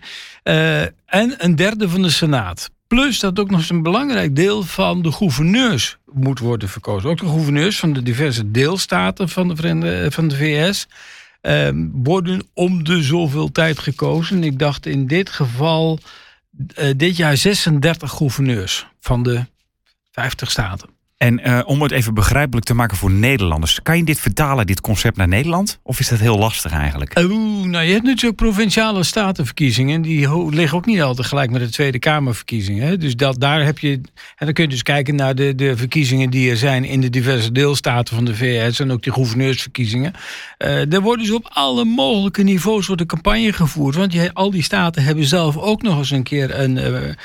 en 1.06 1.36
een 1.38 1.56
derde 1.56 1.90
van 1.90 2.02
de 2.02 2.10
Senaat. 2.10 2.70
Plus 2.88 3.20
dat 3.20 3.40
ook 3.40 3.50
nog 3.50 3.60
eens 3.60 3.70
een 3.70 3.84
belangrijk 3.84 4.36
deel 4.36 4.64
van 4.64 5.02
de 5.02 5.12
gouverneurs 5.12 5.98
moet 6.14 6.40
worden 6.40 6.70
verkozen. 6.70 7.10
Ook 7.10 7.20
de 7.20 7.28
gouverneurs 7.28 7.80
van 7.80 7.94
de 7.94 8.04
diverse 8.04 8.52
deelstaten 8.52 9.30
van 9.30 9.48
de, 9.48 10.08
van 10.12 10.28
de 10.28 10.36
VS 10.36 10.88
eh, 11.42 11.70
worden 11.92 12.42
om 12.54 12.84
de 12.84 13.04
zoveel 13.04 13.52
tijd 13.52 13.80
gekozen. 13.80 14.44
Ik 14.44 14.60
dacht 14.60 14.86
in 14.86 15.08
dit 15.08 15.30
geval 15.30 16.00
uh, 16.80 16.92
dit 16.98 17.18
jaar 17.18 17.38
36 17.38 18.12
gouverneurs 18.12 18.88
van 19.00 19.24
de 19.24 19.46
50 20.12 20.52
staten. 20.52 20.97
En 21.18 21.48
uh, 21.48 21.60
om 21.66 21.82
het 21.82 21.92
even 21.92 22.14
begrijpelijk 22.14 22.66
te 22.66 22.74
maken 22.74 22.98
voor 22.98 23.12
Nederlanders, 23.12 23.82
kan 23.82 23.98
je 23.98 24.04
dit 24.04 24.20
vertalen, 24.20 24.68
dit 24.68 24.82
concept 24.82 25.18
naar 25.18 25.28
Nederland? 25.28 25.80
Of 25.84 26.00
is 26.00 26.08
dat 26.08 26.20
heel 26.20 26.38
lastig 26.38 26.72
eigenlijk? 26.72 27.20
Uh, 27.20 27.26
nou, 27.64 27.86
je 27.86 27.92
hebt 27.92 28.04
natuurlijk 28.04 28.36
provinciale 28.36 29.04
statenverkiezingen. 29.04 30.02
Die 30.02 30.50
liggen 30.50 30.78
ook 30.78 30.86
niet 30.86 31.02
altijd 31.02 31.28
gelijk 31.28 31.52
met 31.52 31.62
de 31.62 31.70
Tweede 31.70 32.00
Kamerverkiezingen. 32.00 33.00
Dus 33.00 33.16
dat, 33.16 33.40
daar 33.40 33.64
heb 33.64 33.80
je. 33.80 33.92
En 34.36 34.46
dan 34.46 34.54
kun 34.54 34.64
je 34.64 34.70
dus 34.70 34.84
kijken 34.84 35.16
naar 35.16 35.36
de, 35.36 35.56
de 35.56 35.78
verkiezingen 35.78 36.30
die 36.30 36.50
er 36.50 36.58
zijn 36.58 36.84
in 36.84 37.02
de 37.02 37.10
diverse 37.10 37.52
deelstaten 37.52 38.16
van 38.16 38.26
de 38.26 38.36
VS 38.36 38.80
en 38.80 38.92
ook 38.92 39.04
die 39.04 39.14
gouverneursverkiezingen. 39.14 40.14
Uh, 40.58 40.94
er 40.94 41.02
wordt 41.02 41.22
dus 41.22 41.32
op 41.32 41.50
alle 41.50 41.86
mogelijke 41.86 42.44
niveaus 42.44 42.88
wordt 42.88 43.02
de 43.02 43.08
campagne 43.08 43.54
gevoerd. 43.54 43.96
Want 43.96 44.14
je, 44.14 44.34
al 44.34 44.52
die 44.52 44.64
staten 44.64 45.04
hebben 45.04 45.26
zelf 45.26 45.58
ook 45.58 45.82
nog 45.82 45.98
eens 45.98 46.12
een 46.12 46.24
keer 46.24 46.60
een 46.60 47.16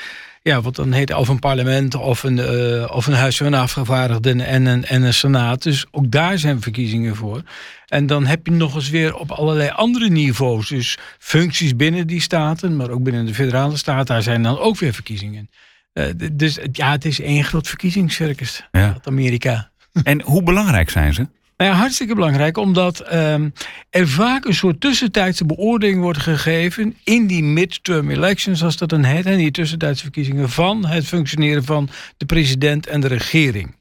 ja, 0.43 0.61
wat 0.61 0.75
dan 0.75 0.91
heet 0.91 1.13
of 1.13 1.27
een 1.27 1.39
parlement 1.39 1.95
of 1.95 2.23
een, 2.23 2.37
uh, 2.37 2.91
of 2.91 3.07
een 3.07 3.13
huis 3.13 3.37
van 3.37 3.53
afgevaardigden 3.53 4.41
en 4.41 4.65
een, 4.65 4.85
en 4.85 5.01
een 5.01 5.13
senaat. 5.13 5.63
Dus 5.63 5.85
ook 5.91 6.11
daar 6.11 6.37
zijn 6.37 6.61
verkiezingen 6.61 7.15
voor. 7.15 7.41
En 7.87 8.05
dan 8.05 8.25
heb 8.25 8.45
je 8.45 8.51
nog 8.51 8.75
eens 8.75 8.89
weer 8.89 9.15
op 9.15 9.31
allerlei 9.31 9.69
andere 9.69 10.09
niveaus, 10.09 10.69
dus 10.69 10.97
functies 11.19 11.75
binnen 11.75 12.07
die 12.07 12.21
staten, 12.21 12.75
maar 12.75 12.89
ook 12.89 13.03
binnen 13.03 13.25
de 13.25 13.33
federale 13.33 13.77
staat, 13.77 14.07
daar 14.07 14.21
zijn 14.21 14.43
dan 14.43 14.59
ook 14.59 14.77
weer 14.77 14.93
verkiezingen. 14.93 15.49
Uh, 15.93 16.05
dus 16.33 16.59
ja, 16.71 16.91
het 16.91 17.05
is 17.05 17.21
één 17.21 17.43
groot 17.43 17.67
verkiezingscircus, 17.67 18.67
ja. 18.71 18.97
Amerika. 19.03 19.71
En 20.03 20.21
hoe 20.21 20.43
belangrijk 20.43 20.89
zijn 20.89 21.13
ze? 21.13 21.27
Nou 21.63 21.75
ja, 21.75 21.81
hartstikke 21.81 22.15
belangrijk, 22.15 22.57
omdat 22.57 23.13
um, 23.13 23.53
er 23.89 24.07
vaak 24.07 24.45
een 24.45 24.53
soort 24.53 24.81
tussentijdse 24.81 25.45
beoordeling 25.45 26.01
wordt 26.01 26.19
gegeven 26.19 26.95
in 27.03 27.27
die 27.27 27.43
midterm 27.43 28.09
elections, 28.09 28.59
zoals 28.59 28.77
dat 28.77 28.89
dan 28.89 29.03
heet, 29.03 29.25
en 29.25 29.37
die 29.37 29.51
tussentijdse 29.51 30.03
verkiezingen 30.03 30.49
van 30.49 30.85
het 30.85 31.05
functioneren 31.05 31.63
van 31.63 31.89
de 32.17 32.25
president 32.25 32.87
en 32.87 33.01
de 33.01 33.07
regering. 33.07 33.75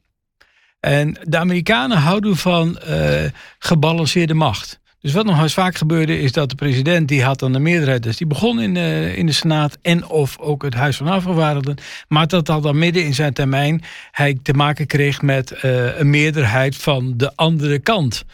En 0.80 1.16
de 1.22 1.38
Amerikanen 1.38 1.98
houden 1.98 2.36
van 2.36 2.78
uh, 2.88 3.24
gebalanceerde 3.58 4.34
macht. 4.34 4.80
Dus 5.02 5.12
wat 5.12 5.24
nog 5.24 5.42
eens 5.42 5.54
vaak 5.54 5.76
gebeurde 5.76 6.20
is 6.20 6.32
dat 6.32 6.50
de 6.50 6.54
president, 6.54 7.08
die 7.08 7.22
had 7.22 7.38
dan 7.38 7.52
de 7.52 7.58
meerderheid, 7.58 8.02
dus 8.02 8.16
die 8.16 8.26
begon 8.26 8.60
in 8.60 8.74
de, 8.74 9.12
in 9.16 9.26
de 9.26 9.32
Senaat 9.32 9.78
en 9.82 10.06
of 10.08 10.38
ook 10.38 10.62
het 10.62 10.74
Huis 10.74 10.96
van 10.96 11.06
Afgevaardigden, 11.06 11.76
maar 12.08 12.26
dat 12.26 12.48
al 12.48 12.60
dan 12.60 12.78
midden 12.78 13.04
in 13.04 13.14
zijn 13.14 13.32
termijn 13.32 13.82
hij 14.10 14.38
te 14.42 14.52
maken 14.52 14.86
kreeg 14.86 15.22
met 15.22 15.50
uh, 15.64 15.98
een 15.98 16.10
meerderheid 16.10 16.76
van 16.76 17.14
de 17.16 17.36
andere 17.36 17.78
kant. 17.78 18.24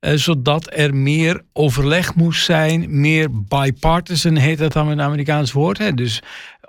Uh, 0.00 0.12
zodat 0.14 0.70
er 0.72 0.94
meer 0.94 1.42
overleg 1.52 2.14
moest 2.14 2.44
zijn, 2.44 3.00
meer 3.00 3.28
bipartisan 3.30 4.36
heet 4.36 4.58
dat 4.58 4.72
dan 4.72 4.86
met 4.86 4.98
een 4.98 5.04
Amerikaans 5.04 5.52
woord. 5.52 5.78
Hè? 5.78 5.94
Dus 5.94 6.22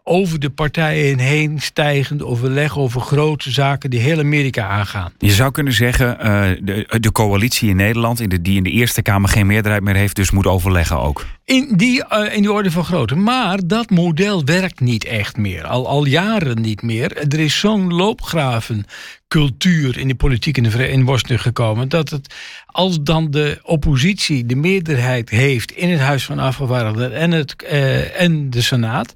over 0.10 0.40
de 0.40 0.50
partijen 0.50 1.20
heen 1.20 1.60
stijgend 1.60 2.24
overleg 2.24 2.78
over 2.78 3.02
grote 3.02 3.52
zaken 3.52 3.90
die 3.90 4.00
heel 4.00 4.20
Amerika 4.20 4.68
aangaan. 4.68 5.12
Je 5.18 5.32
zou 5.32 5.52
kunnen 5.52 5.74
zeggen, 5.74 6.18
uh, 6.20 6.26
de, 6.62 6.98
de, 7.00 7.12
coalitie 7.12 7.70
in 7.70 7.76
Nederland, 7.76 8.20
in 8.20 8.30
de, 8.30 8.42
die 8.42 8.58
in 8.58 8.64
de 8.64 8.70
Eerste 8.70 9.02
Kamer 9.02 9.30
geen 9.30 9.48
meerderheid 9.48 9.84
meer 9.84 9.96
heeft, 9.96 10.16
dus 10.16 10.32
moet 10.32 10.48
overleggen 10.48 11.00
ook. 11.00 11.26
In 11.46 11.74
die, 11.76 12.04
uh, 12.12 12.36
in 12.36 12.42
die 12.42 12.52
orde 12.52 12.72
van 12.72 12.86
grootte. 12.86 13.16
Maar 13.16 13.60
dat 13.66 13.90
model 13.90 14.46
werkt 14.46 14.80
niet 14.80 15.06
echt 15.06 15.38
meer. 15.38 15.66
Al, 15.66 15.88
al 15.88 16.06
jaren 16.06 16.62
niet 16.62 16.82
meer. 16.82 17.18
Er 17.18 17.40
is 17.40 17.60
zo'n 17.60 17.94
loopgravencultuur 17.94 19.98
in 19.98 20.08
de 20.08 20.16
politiek 20.16 20.58
in, 20.58 20.64
de, 20.64 20.90
in 20.90 21.06
Washington 21.06 21.40
gekomen. 21.40 21.90
Dat 21.90 22.10
het, 22.10 22.36
als 22.66 23.02
dan 23.02 23.32
de 23.32 23.60
oppositie 23.64 24.46
de 24.46 24.56
meerderheid 24.56 25.30
heeft 25.30 25.72
in 25.72 25.90
het 25.90 26.00
Huis 26.00 26.26
van 26.26 26.40
Afgevaardigden 26.40 27.14
en, 27.14 27.32
het, 27.32 27.56
uh, 27.64 28.22
en 28.22 28.50
de 28.50 28.62
Senaat 28.62 29.16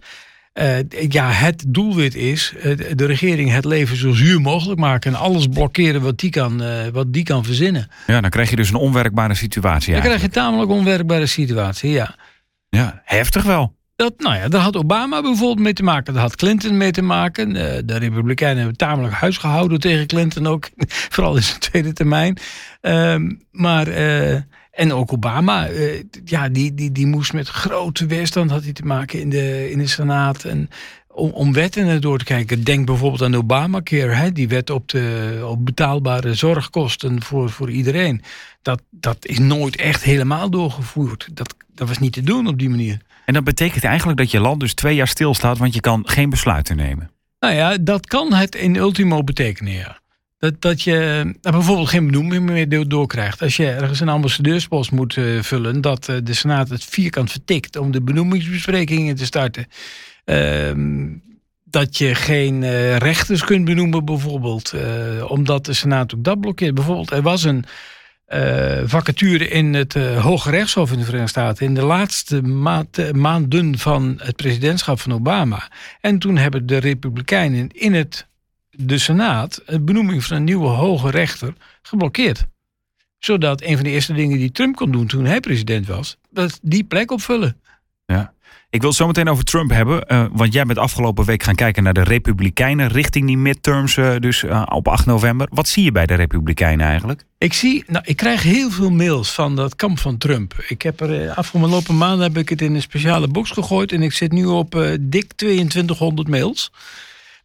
uh, 0.54 0.80
ja, 1.10 1.30
het 1.30 1.64
doelwit 1.68 2.16
is 2.16 2.54
uh, 2.58 2.78
de 2.96 3.06
regering 3.06 3.52
het 3.52 3.66
leven 3.66 3.98
zo 3.98 4.12
zuur 4.12 4.42
mogelijk 4.42 4.80
maken 4.80 5.14
en 5.14 5.20
alles 5.20 5.48
blokkeren 5.48 6.02
wat 6.02 6.18
die 6.18 6.30
kan, 6.30 6.64
uh, 6.64 6.88
wat 6.92 7.14
die 7.14 7.24
kan 7.24 7.44
verzinnen. 7.44 7.88
Ja, 8.08 8.22
dan 8.22 8.30
krijg 8.30 8.50
je 8.50 8.56
dus 8.56 8.70
een 8.70 8.76
onwerkbare 8.76 9.36
situatie. 9.36 9.94
Dan 9.94 10.02
krijg 10.02 10.20
je 10.20 10.26
een 10.26 10.32
tamelijk 10.32 10.72
onwerkbare 10.72 11.26
situatie, 11.26 11.92
ja. 11.92 12.16
Ja, 12.70 13.02
heftig 13.06 13.44
wel. 13.44 13.76
Dat, 13.96 14.14
nou 14.18 14.36
ja, 14.36 14.48
daar 14.48 14.62
had 14.62 14.76
Obama 14.76 15.22
bijvoorbeeld 15.22 15.60
mee 15.60 15.74
te 15.74 15.84
maken. 15.84 16.14
Daar 16.14 16.22
had 16.22 16.36
Clinton 16.36 16.78
mee 16.78 16.92
te 16.92 17.02
maken. 17.02 17.54
de 17.86 17.98
Republikeinen 17.98 18.58
hebben 18.58 18.78
tamelijk 18.78 19.14
huisgehouden 19.14 19.80
tegen 19.80 20.08
Clinton 20.08 20.48
ook. 20.48 20.70
Vooral 21.14 21.36
in 21.36 21.44
zijn 21.44 21.60
tweede 21.60 21.94
termijn. 21.94 22.38
Ehm, 22.82 23.32
maar 23.52 23.88
en 24.74 24.94
ook 24.94 25.14
Obama, 25.14 25.70
uh, 25.70 26.04
ja, 26.26 26.50
die, 26.50 26.74
die, 26.74 26.92
die 26.92 27.08
moest 27.08 27.34
met 27.34 27.48
grote 27.48 28.06
weerstand 28.06 28.52
had 28.52 28.64
hij 28.64 28.74
te 28.74 28.86
maken 28.86 29.20
in 29.20 29.30
de, 29.30 29.72
in 29.72 29.78
de 29.78 29.88
Senaat. 29.88 30.44
En 30.44 30.70
om, 31.08 31.32
om 31.32 31.54
wetten 31.54 32.02
door 32.02 32.18
te 32.18 32.26
kijken. 32.26 32.64
Denk 32.64 32.86
bijvoorbeeld 32.86 33.22
aan 33.22 33.36
Obamacare, 33.36 34.14
hè, 34.14 34.32
die 34.32 34.48
wet 34.48 34.70
op, 34.70 34.90
de, 34.90 35.40
op 35.46 35.66
betaalbare 35.66 36.34
zorgkosten 36.34 37.24
voor, 37.24 37.50
voor 37.50 37.72
iedereen. 37.72 38.22
Dat, 38.62 38.82
dat 38.90 39.18
is 39.26 39.40
nooit 39.40 39.76
echt 39.76 40.04
helemaal 40.04 40.50
doorgevoerd. 40.50 41.28
Dat, 41.34 41.56
dat 41.76 41.88
was 41.88 42.00
niet 42.00 42.14
te 42.14 42.24
doen 42.24 42.48
op 42.48 42.60
die 42.60 42.70
manier. 42.70 43.02
En 43.26 43.34
dat 43.34 43.44
betekent 43.44 43.84
eigenlijk 43.84 44.18
dat 44.18 44.32
je 44.32 44.40
land 44.40 44.60
dus 44.60 44.74
twee 44.74 44.96
jaar 44.96 45.08
stilstaat, 45.08 45.58
want 45.58 45.74
je 45.74 45.82
kan 45.82 46.08
geen 46.08 46.30
besluiten 46.30 46.76
nemen. 46.76 47.12
Nou 47.40 47.54
ja, 47.56 47.78
dat 47.82 48.06
kan 48.06 48.34
het 48.34 48.56
in 48.56 48.76
ultimo 48.76 49.24
betekenen, 49.24 49.74
ja. 49.74 50.02
Dat, 50.44 50.62
dat 50.62 50.82
je 50.82 51.24
nou, 51.42 51.56
bijvoorbeeld 51.56 51.90
geen 51.90 52.06
benoeming 52.06 52.44
meer 52.44 52.88
doorkrijgt. 52.88 53.42
Als 53.42 53.56
je 53.56 53.70
ergens 53.70 54.00
een 54.00 54.10
ambassadeurspost 54.10 54.92
moet 54.92 55.16
uh, 55.16 55.42
vullen, 55.42 55.82
dat 55.82 56.08
uh, 56.10 56.18
de 56.24 56.34
Senaat 56.34 56.70
het 56.70 56.84
vierkant 56.84 57.32
vertikt 57.32 57.78
om 57.78 57.92
de 57.92 58.02
benoemingsbesprekingen 58.02 59.16
te 59.16 59.26
starten. 59.26 59.68
Ehm, 60.26 61.08
dat 61.64 61.98
je 61.98 62.16
geen 62.16 62.70
rechters 62.98 63.44
kunt 63.44 63.66
benoemen, 63.66 64.06
bijvoorbeeld, 64.06 64.74
omdat 65.28 65.66
de 65.66 65.74
Senaat 65.74 66.16
ook 66.16 66.24
dat 66.24 66.40
blokkeert. 66.40 66.74
Bijvoorbeeld, 66.74 67.12
er 67.12 67.22
was 67.22 67.44
een 67.44 67.66
vacature 68.86 69.48
in 69.48 69.74
het 69.74 69.94
Hoge 69.94 70.50
Rechtshof 70.50 70.92
in 70.92 70.98
de 70.98 71.04
Verenigde 71.04 71.30
Staten 71.30 71.66
in 71.66 71.74
de 71.74 71.86
laatste 71.86 72.42
maand, 72.42 73.14
maanden 73.14 73.78
van 73.78 74.20
het 74.24 74.36
presidentschap 74.36 75.00
van 75.00 75.14
Obama. 75.14 75.68
En 76.02 76.20
toen 76.20 76.38
hebben 76.38 76.66
de 76.66 76.78
Republikeinen 76.78 77.70
in 77.72 77.94
het 77.94 78.28
de 78.76 78.98
Senaat 78.98 79.62
het 79.66 79.86
benoeming 79.86 80.24
van 80.24 80.38
een 80.38 80.44
nieuwe 80.44 80.68
hoge 80.68 81.10
rechter 81.10 81.54
geblokkeerd. 81.82 82.46
Zodat 83.20 83.62
een 83.62 83.76
van 83.76 83.84
de 83.84 83.90
eerste 83.90 84.14
dingen 84.14 84.38
die 84.38 84.52
Trump 84.52 84.76
kon 84.76 84.92
doen 84.92 85.08
toen 85.08 85.26
hij 85.26 85.40
president 85.40 85.88
was, 85.88 86.18
dat 86.30 86.60
die 86.62 86.84
plek 86.84 87.12
opvullen. 87.12 87.62
Ja. 88.06 88.34
Ik 88.70 88.80
wil 88.80 88.90
het 88.90 88.98
zo 88.98 89.08
meteen 89.08 89.30
over 89.30 89.44
Trump 89.44 89.72
hebben. 89.72 90.04
Uh, 90.08 90.26
want 90.32 90.54
jij 90.54 90.64
bent 90.64 90.80
afgelopen 90.80 91.26
week 91.26 91.44
gaan 91.44 91.56
kijken 91.56 91.84
naar 91.84 91.94
de 91.94 92.04
Republikeinen 92.04 92.88
richting 92.88 93.28
die 93.28 93.38
midterms, 93.38 93.96
uh, 93.96 94.16
dus 94.20 94.44
uh, 94.44 94.64
op 94.70 94.88
8 94.88 95.06
november. 95.06 95.48
Wat 95.52 95.68
zie 95.68 95.84
je 95.84 95.92
bij 95.92 96.06
de 96.06 96.14
Republikeinen 96.14 96.88
eigenlijk? 96.88 97.24
Ik 97.38 97.54
zie, 97.54 97.84
nou, 97.88 98.06
ik 98.08 98.18
krijg 98.18 98.44
heel 98.44 98.72
veel 98.72 98.90
mails 98.90 99.32
van 99.32 99.56
dat 99.56 99.76
kamp 99.76 100.00
van 100.00 100.18
Trump. 100.18 100.54
Ik 100.68 100.82
heb 100.82 101.00
er 101.00 101.34
afgelopen 101.34 101.98
maanden 101.98 102.28
heb 102.28 102.38
ik 102.38 102.50
het 102.50 102.62
in 102.62 102.76
een 102.76 102.82
speciale 102.82 103.28
box 103.28 103.52
gegooid 103.52 103.92
en 103.92 104.02
ik 104.02 104.12
zit 104.12 104.32
nu 104.32 104.46
op 104.46 104.98
dik 105.00 105.34
2200 105.34 106.28
mails. 106.28 106.72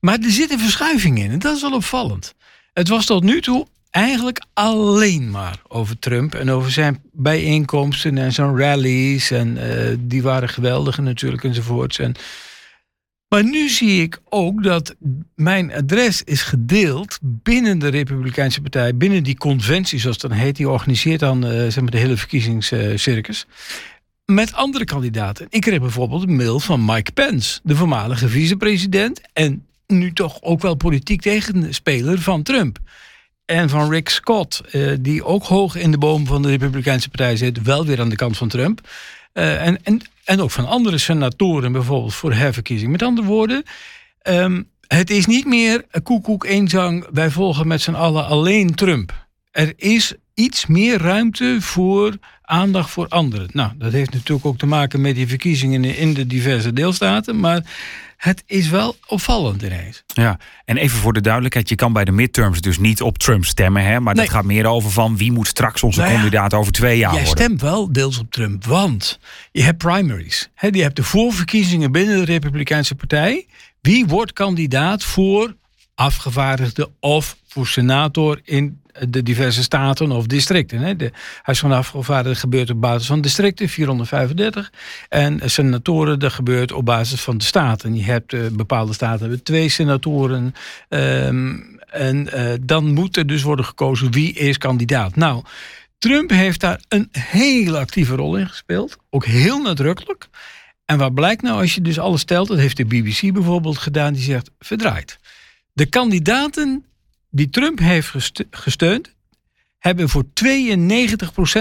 Maar 0.01 0.19
er 0.19 0.31
zit 0.31 0.51
een 0.51 0.59
verschuiving 0.59 1.19
in 1.19 1.31
en 1.31 1.39
dat 1.39 1.57
is 1.57 1.63
wel 1.63 1.75
opvallend. 1.75 2.35
Het 2.73 2.89
was 2.89 3.07
tot 3.07 3.23
nu 3.23 3.41
toe 3.41 3.67
eigenlijk 3.91 4.45
alleen 4.55 5.31
maar 5.31 5.63
over 5.69 5.99
Trump 5.99 6.35
en 6.35 6.51
over 6.51 6.71
zijn 6.71 7.03
bijeenkomsten 7.13 8.19
en 8.19 8.33
zijn 8.33 8.59
rallies. 8.59 9.31
En 9.31 9.57
uh, 9.57 9.97
die 10.01 10.23
waren 10.23 10.49
geweldig 10.49 10.99
natuurlijk 10.99 11.45
enzovoorts. 11.45 11.99
En, 11.99 12.15
maar 13.29 13.45
nu 13.45 13.69
zie 13.69 14.03
ik 14.03 14.21
ook 14.25 14.63
dat 14.63 14.95
mijn 15.35 15.73
adres 15.73 16.23
is 16.25 16.43
gedeeld 16.43 17.19
binnen 17.23 17.79
de 17.79 17.89
Republikeinse 17.89 18.61
Partij, 18.61 18.97
binnen 18.97 19.23
die 19.23 19.37
conventie, 19.37 19.99
zoals 19.99 20.19
dat 20.19 20.33
heet. 20.33 20.57
Die 20.57 20.69
organiseert 20.69 21.21
dan 21.21 21.45
uh, 21.45 21.51
zeg 21.51 21.81
maar 21.81 21.91
de 21.91 21.99
hele 21.99 22.17
verkiezingscircus. 22.17 23.47
Met 24.25 24.53
andere 24.53 24.85
kandidaten. 24.85 25.47
Ik 25.51 25.61
kreeg 25.61 25.81
bijvoorbeeld 25.81 26.23
een 26.23 26.37
mail 26.37 26.61
van 26.61 26.85
Mike 26.85 27.13
Pence, 27.13 27.61
de 27.63 27.77
voormalige 27.77 28.29
vicepresident 28.29 29.21
en 29.33 29.68
nu 29.93 30.13
toch 30.13 30.43
ook 30.43 30.61
wel 30.61 30.75
politiek 30.75 31.21
tegenspeler 31.21 32.19
van 32.21 32.43
Trump. 32.43 32.79
En 33.45 33.69
van 33.69 33.91
Rick 33.91 34.09
Scott, 34.09 34.61
eh, 34.71 34.93
die 35.01 35.25
ook 35.25 35.45
hoog 35.45 35.77
in 35.77 35.91
de 35.91 35.99
boom 35.99 36.27
van 36.27 36.43
de 36.43 36.49
Republikeinse 36.49 37.09
Partij 37.09 37.37
zit, 37.37 37.63
wel 37.63 37.85
weer 37.85 38.01
aan 38.01 38.09
de 38.09 38.17
kant 38.17 38.37
van 38.37 38.49
Trump. 38.49 38.81
Uh, 39.35 39.67
en, 39.67 39.85
en, 39.85 40.01
en 40.25 40.41
ook 40.41 40.51
van 40.51 40.67
andere 40.67 40.99
senatoren, 40.99 41.73
bijvoorbeeld 41.73 42.15
voor 42.15 42.33
herverkiezing. 42.33 42.91
Met 42.91 43.03
andere 43.03 43.27
woorden, 43.27 43.63
um, 44.23 44.71
het 44.87 45.11
is 45.11 45.27
niet 45.27 45.47
meer 45.47 45.85
koekoek 46.03 46.45
eenzang, 46.45 47.07
wij 47.13 47.31
volgen 47.31 47.67
met 47.67 47.81
z'n 47.81 47.95
allen 47.95 48.27
alleen 48.27 48.75
Trump. 48.75 49.28
Er 49.59 49.73
is 49.77 50.15
iets 50.35 50.67
meer 50.67 50.99
ruimte 50.99 51.57
voor 51.61 52.19
aandacht 52.43 52.91
voor 52.91 53.09
anderen. 53.09 53.49
Nou, 53.53 53.73
dat 53.79 53.93
heeft 53.93 54.13
natuurlijk 54.13 54.47
ook 54.47 54.59
te 54.59 54.67
maken 54.67 55.01
met 55.01 55.15
die 55.15 55.29
verkiezingen 55.29 55.85
in 55.85 56.15
de 56.15 56.27
diverse 56.27 56.73
deelstaten. 56.73 57.41
Maar 57.41 57.63
het 58.17 58.43
is 58.47 58.69
wel 58.69 58.97
opvallend 59.07 59.63
ineens. 59.63 60.03
Ja, 60.07 60.39
en 60.65 60.77
even 60.77 60.99
voor 60.99 61.13
de 61.13 61.21
duidelijkheid: 61.21 61.69
je 61.69 61.75
kan 61.75 61.93
bij 61.93 62.05
de 62.05 62.13
midterms 62.13 62.61
dus 62.61 62.79
niet 62.79 63.03
op 63.03 63.19
Trump 63.19 63.45
stemmen, 63.45 63.85
hè? 63.85 64.01
maar 64.01 64.15
nee. 64.15 64.25
dat 64.25 64.35
gaat 64.35 64.45
meer 64.45 64.67
over 64.67 64.91
van 64.91 65.17
wie 65.17 65.33
moet 65.33 65.47
straks 65.47 65.83
onze 65.83 65.99
nou 65.99 66.11
ja, 66.11 66.17
kandidaat 66.17 66.55
over 66.55 66.73
twee 66.73 66.99
jaar 66.99 67.15
jij 67.15 67.25
worden. 67.25 67.39
Jij 67.39 67.47
stemt 67.47 67.61
wel 67.61 67.93
deels 67.93 68.19
op 68.19 68.31
Trump, 68.31 68.65
want 68.65 69.19
je 69.53 69.63
hebt 69.63 69.79
primaries. 69.79 70.51
Hè? 70.55 70.69
Je 70.73 70.83
hebt 70.83 70.97
de 70.97 71.03
voorverkiezingen 71.03 71.93
binnen 71.93 72.17
de 72.17 72.25
Republikeinse 72.25 72.95
Partij. 72.95 73.47
Wie 73.81 74.07
wordt 74.07 74.33
kandidaat 74.33 75.05
voor 75.05 75.57
afgevaardigde 75.95 76.91
of 77.01 77.37
voor 77.49 77.67
senator 77.67 78.41
in 78.45 78.81
de 79.09 79.23
diverse 79.23 79.63
staten 79.63 80.11
of 80.11 80.27
districten. 80.27 80.79
Hè. 80.79 80.97
De 80.97 81.13
Huis 81.43 81.59
van 81.59 81.73
Afgevaardigden 81.73 82.41
gebeurt 82.41 82.71
op 82.71 82.81
basis 82.81 83.07
van 83.07 83.21
districten, 83.21 83.69
435. 83.69 84.73
En 85.09 85.41
senatoren, 85.45 86.19
dat 86.19 86.33
gebeurt 86.33 86.73
op 86.73 86.85
basis 86.85 87.21
van 87.21 87.39
de 87.39 87.45
staten. 87.45 87.95
Je 87.95 88.05
hebt 88.05 88.33
uh, 88.33 88.47
bepaalde 88.53 88.93
staten 88.93 89.21
hebben 89.21 89.43
twee 89.43 89.69
senatoren. 89.69 90.55
Um, 90.89 91.77
en 91.91 92.29
uh, 92.35 92.53
dan 92.61 92.93
moet 92.93 93.17
er 93.17 93.27
dus 93.27 93.43
worden 93.43 93.65
gekozen 93.65 94.13
wie 94.13 94.33
is 94.33 94.59
kandidaat. 94.59 95.17
Nou, 95.17 95.43
Trump 95.99 96.31
heeft 96.31 96.61
daar 96.61 96.81
een 96.89 97.09
hele 97.11 97.79
actieve 97.79 98.15
rol 98.15 98.37
in 98.37 98.49
gespeeld. 98.49 98.97
Ook 99.11 99.25
heel 99.25 99.63
nadrukkelijk. 99.63 100.29
En 100.85 100.99
wat 100.99 101.15
blijkt 101.15 101.43
nou 101.43 101.61
als 101.61 101.75
je 101.75 101.81
dus 101.81 101.99
alles 101.99 102.21
stelt, 102.21 102.49
dat 102.49 102.59
heeft 102.59 102.77
de 102.77 102.85
BBC 102.85 103.33
bijvoorbeeld 103.33 103.79
gedaan, 103.79 104.13
die 104.13 104.23
zegt 104.23 104.51
verdraaid. 104.59 105.19
De 105.73 105.87
kandidaten 105.87 106.85
die 107.31 107.51
Trump 107.51 107.79
heeft 107.79 108.33
gesteund, 108.51 109.15
hebben 109.79 110.09
voor 110.09 110.25
92% 110.25 110.29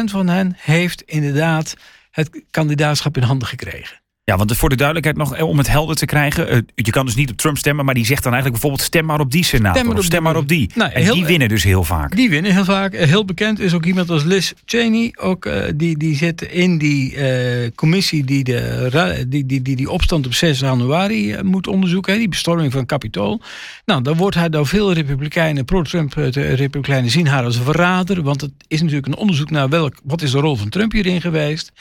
van 0.03 0.27
hen 0.27 0.53
heeft 0.58 1.01
inderdaad 1.01 1.75
het 2.12 2.43
kandidaatschap 2.51 3.17
in 3.17 3.23
handen 3.23 3.47
gekregen. 3.47 4.01
Ja, 4.31 4.37
want 4.37 4.57
voor 4.57 4.69
de 4.69 4.75
duidelijkheid 4.75 5.17
nog, 5.17 5.35
eh, 5.35 5.47
om 5.47 5.57
het 5.57 5.67
helder 5.67 5.95
te 5.95 6.05
krijgen. 6.05 6.49
Eh, 6.49 6.57
je 6.75 6.91
kan 6.91 7.05
dus 7.05 7.15
niet 7.15 7.29
op 7.29 7.37
Trump 7.37 7.57
stemmen, 7.57 7.85
maar 7.85 7.93
die 7.93 8.05
zegt 8.05 8.23
dan 8.23 8.31
eigenlijk 8.33 8.61
bijvoorbeeld 8.61 8.89
stem 8.89 9.05
maar 9.05 9.19
op 9.19 9.31
die 9.31 9.43
senator. 9.43 9.75
Stem 9.75 9.87
maar 9.87 9.97
op, 9.97 10.03
stem 10.03 10.23
maar 10.23 10.35
op 10.35 10.47
die. 10.47 10.69
Nou, 10.75 10.91
en 10.91 11.03
heel, 11.03 11.13
die 11.13 11.25
winnen 11.25 11.49
dus 11.49 11.63
heel 11.63 11.83
vaak. 11.83 12.15
Die 12.15 12.29
winnen 12.29 12.53
heel 12.53 12.65
vaak. 12.65 12.93
Eh, 12.93 13.07
heel 13.07 13.25
bekend 13.25 13.59
is 13.59 13.73
ook 13.73 13.85
iemand 13.85 14.09
als 14.09 14.23
Liz 14.23 14.51
Cheney. 14.65 15.13
Ook, 15.19 15.45
uh, 15.45 15.63
die, 15.75 15.97
die 15.97 16.15
zit 16.15 16.41
in 16.41 16.77
die 16.77 17.15
uh, 17.15 17.69
commissie 17.75 18.23
die, 18.23 18.43
de, 18.43 19.25
die, 19.27 19.45
die, 19.45 19.61
die 19.61 19.75
die 19.75 19.89
opstand 19.89 20.25
op 20.25 20.33
6 20.33 20.59
januari 20.59 21.43
moet 21.43 21.67
onderzoeken. 21.67 22.13
Hè, 22.13 22.19
die 22.19 22.29
bestorming 22.29 22.71
van 22.71 22.85
Capitool. 22.85 23.41
Nou, 23.85 24.01
dan 24.01 24.17
wordt 24.17 24.35
hij 24.35 24.49
door 24.49 24.67
veel 24.67 24.93
republikeinen, 24.93 25.65
pro-Trump 25.65 26.13
republikeinen 26.33 27.09
zien 27.09 27.27
haar 27.27 27.43
als 27.43 27.59
verrader. 27.59 28.21
Want 28.21 28.41
het 28.41 28.51
is 28.67 28.81
natuurlijk 28.81 29.07
een 29.07 29.15
onderzoek 29.15 29.49
naar 29.49 29.69
welk, 29.69 29.95
wat 30.03 30.21
is 30.21 30.31
de 30.31 30.39
rol 30.39 30.55
van 30.55 30.69
Trump 30.69 30.91
hierin 30.91 31.21
geweest. 31.21 31.71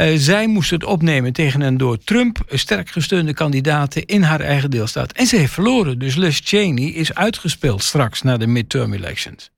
Uh, 0.00 0.16
zij 0.16 0.46
moest 0.46 0.70
het 0.70 0.84
opnemen 0.84 1.32
tegen 1.32 1.60
een 1.60 1.76
door 1.76 1.98
Trump 1.98 2.42
sterk 2.48 2.90
gesteunde 2.90 3.34
kandidaten 3.34 4.04
in 4.04 4.22
haar 4.22 4.40
eigen 4.40 4.70
deelstaat. 4.70 5.12
En 5.12 5.26
ze 5.26 5.36
heeft 5.36 5.52
verloren. 5.52 5.98
Dus 5.98 6.14
Liz 6.14 6.40
Cheney 6.44 6.84
is 6.84 7.14
uitgespeeld 7.14 7.82
straks 7.82 8.22
na 8.22 8.36
de 8.36 8.46
midterm 8.46 8.92
elections. 8.92 9.50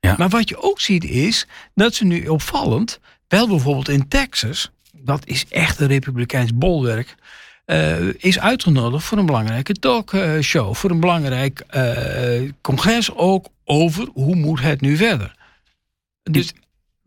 Ja. 0.00 0.14
Maar 0.18 0.28
wat 0.28 0.48
je 0.48 0.62
ook 0.62 0.80
ziet 0.80 1.04
is 1.04 1.46
dat 1.74 1.94
ze 1.94 2.04
nu 2.04 2.26
opvallend, 2.26 3.00
wel 3.28 3.48
bijvoorbeeld 3.48 3.88
in 3.88 4.08
Texas, 4.08 4.70
dat 4.92 5.26
is 5.26 5.44
echt 5.48 5.80
een 5.80 5.86
republikeins 5.86 6.54
bolwerk, 6.54 7.14
uh, 7.66 8.14
is 8.14 8.38
uitgenodigd 8.38 9.04
voor 9.04 9.18
een 9.18 9.26
belangrijke 9.26 9.72
talkshow, 9.72 10.74
voor 10.74 10.90
een 10.90 11.00
belangrijk 11.00 11.64
uh, 11.76 12.50
congres 12.60 13.14
ook 13.14 13.46
over 13.64 14.08
hoe 14.12 14.34
moet 14.34 14.60
het 14.60 14.80
nu 14.80 14.96
verder. 14.96 15.34
Dus 16.22 16.52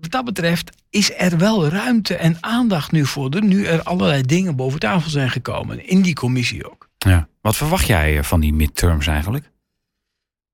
wat 0.02 0.12
dat 0.12 0.26
betreft 0.26 0.72
is 0.90 1.12
er 1.18 1.38
wel 1.38 1.68
ruimte 1.68 2.16
en 2.16 2.38
aandacht 2.40 2.92
nu 2.92 3.06
voor. 3.06 3.30
De, 3.30 3.42
nu 3.42 3.66
er 3.66 3.84
allerlei 3.84 4.22
dingen 4.22 4.56
boven 4.56 4.80
tafel 4.80 5.10
zijn 5.10 5.30
gekomen. 5.30 5.88
In 5.88 6.02
die 6.02 6.14
commissie 6.14 6.72
ook. 6.72 6.90
Ja. 6.98 7.28
Wat 7.42 7.58
verwacht 7.58 7.88
jij 7.88 8.18
eh, 8.18 8.24
van 8.24 8.40
die 8.40 8.54
midterms 8.54 9.08
eigenlijk? 9.08 9.50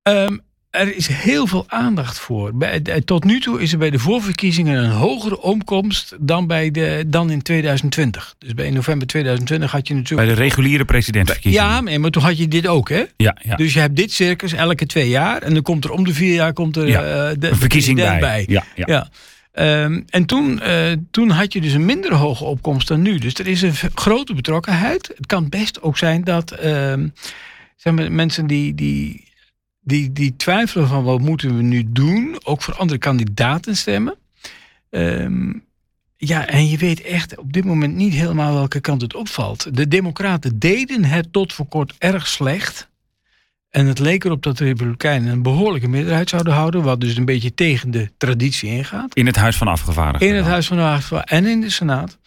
Um, 0.02 0.40
er 0.70 0.96
is 0.96 1.06
heel 1.06 1.46
veel 1.46 1.64
aandacht 1.68 2.18
voor. 2.18 2.54
Bij, 2.54 2.82
tot 3.04 3.24
nu 3.24 3.40
toe 3.40 3.60
is 3.62 3.72
er 3.72 3.78
bij 3.78 3.90
de 3.90 3.98
voorverkiezingen 3.98 4.84
een 4.84 4.90
hogere 4.90 5.40
omkomst 5.40 6.16
dan, 6.20 6.46
bij 6.46 6.70
de, 6.70 7.04
dan 7.06 7.30
in 7.30 7.42
2020. 7.42 8.34
Dus 8.38 8.54
bij 8.54 8.70
november 8.70 9.06
2020 9.06 9.70
had 9.70 9.88
je 9.88 9.94
natuurlijk. 9.94 10.28
Bij 10.28 10.36
de 10.36 10.42
reguliere 10.42 10.84
presidentsverkiezingen. 10.84 11.84
Ja, 11.90 11.98
maar 11.98 12.10
toen 12.10 12.22
had 12.22 12.38
je 12.38 12.48
dit 12.48 12.66
ook, 12.66 12.88
hè? 12.88 13.04
Ja, 13.16 13.36
ja. 13.42 13.56
Dus 13.56 13.72
je 13.72 13.80
hebt 13.80 13.96
dit 13.96 14.12
circus 14.12 14.52
elke 14.52 14.86
twee 14.86 15.08
jaar. 15.08 15.42
En 15.42 15.54
dan 15.54 15.62
komt 15.62 15.84
er 15.84 15.90
om 15.90 16.04
de 16.04 16.14
vier 16.14 16.34
jaar 16.34 16.52
komt 16.52 16.76
er 16.76 16.88
ja, 16.88 17.02
uh, 17.02 17.36
de, 17.38 17.48
een 17.48 17.56
verkiezing 17.56 17.98
bij. 17.98 18.20
bij. 18.20 18.44
Ja, 18.48 18.64
ja. 18.74 18.84
ja. 18.86 19.08
Um, 19.52 20.04
en 20.08 20.24
toen, 20.26 20.60
uh, 20.62 20.92
toen 21.10 21.30
had 21.30 21.52
je 21.52 21.60
dus 21.60 21.72
een 21.72 21.84
minder 21.84 22.14
hoge 22.14 22.44
opkomst 22.44 22.88
dan 22.88 23.02
nu. 23.02 23.18
Dus 23.18 23.34
er 23.34 23.46
is 23.46 23.62
een 23.62 23.74
grote 23.94 24.34
betrokkenheid. 24.34 25.12
Het 25.16 25.26
kan 25.26 25.48
best 25.48 25.82
ook 25.82 25.98
zijn 25.98 26.24
dat 26.24 26.64
uh, 26.64 26.94
zeg 27.76 28.08
mensen 28.08 28.46
die, 28.46 28.74
die, 28.74 29.24
die, 29.80 30.12
die 30.12 30.36
twijfelen 30.36 30.88
van 30.88 31.04
wat 31.04 31.20
moeten 31.20 31.56
we 31.56 31.62
nu 31.62 31.84
doen, 31.86 32.36
ook 32.44 32.62
voor 32.62 32.74
andere 32.74 32.98
kandidaten 32.98 33.76
stemmen. 33.76 34.16
Um, 34.90 35.66
Ja, 36.20 36.46
en 36.46 36.68
je 36.68 36.76
weet 36.76 37.02
echt 37.02 37.38
op 37.38 37.52
dit 37.52 37.64
moment 37.64 37.94
niet 37.94 38.12
helemaal 38.12 38.54
welke 38.54 38.80
kant 38.80 39.02
het 39.02 39.14
opvalt. 39.14 39.76
De 39.76 39.88
Democraten 39.88 40.58
deden 40.58 41.04
het 41.04 41.32
tot 41.32 41.52
voor 41.52 41.66
kort 41.66 41.94
erg 41.98 42.26
slecht. 42.26 42.88
En 43.70 43.86
het 43.86 43.98
leek 43.98 44.24
erop 44.24 44.42
dat 44.42 44.58
de 44.58 44.64
Republikeinen 44.64 45.32
een 45.32 45.42
behoorlijke 45.42 45.88
meerderheid 45.88 46.28
zouden 46.28 46.52
houden, 46.52 46.82
wat 46.82 47.00
dus 47.00 47.16
een 47.16 47.24
beetje 47.24 47.54
tegen 47.54 47.90
de 47.90 48.10
traditie 48.16 48.70
ingaat. 48.70 49.14
In 49.14 49.26
het 49.26 49.36
Huis 49.36 49.56
van 49.56 49.68
Afgevaardigden. 49.68 50.28
In 50.28 50.34
het 50.34 50.46
Huis 50.46 50.66
van 50.66 50.78
Afgevaardigden 50.78 51.38
en 51.38 51.46
in 51.46 51.60
de 51.60 51.70
Senaat. 51.70 52.18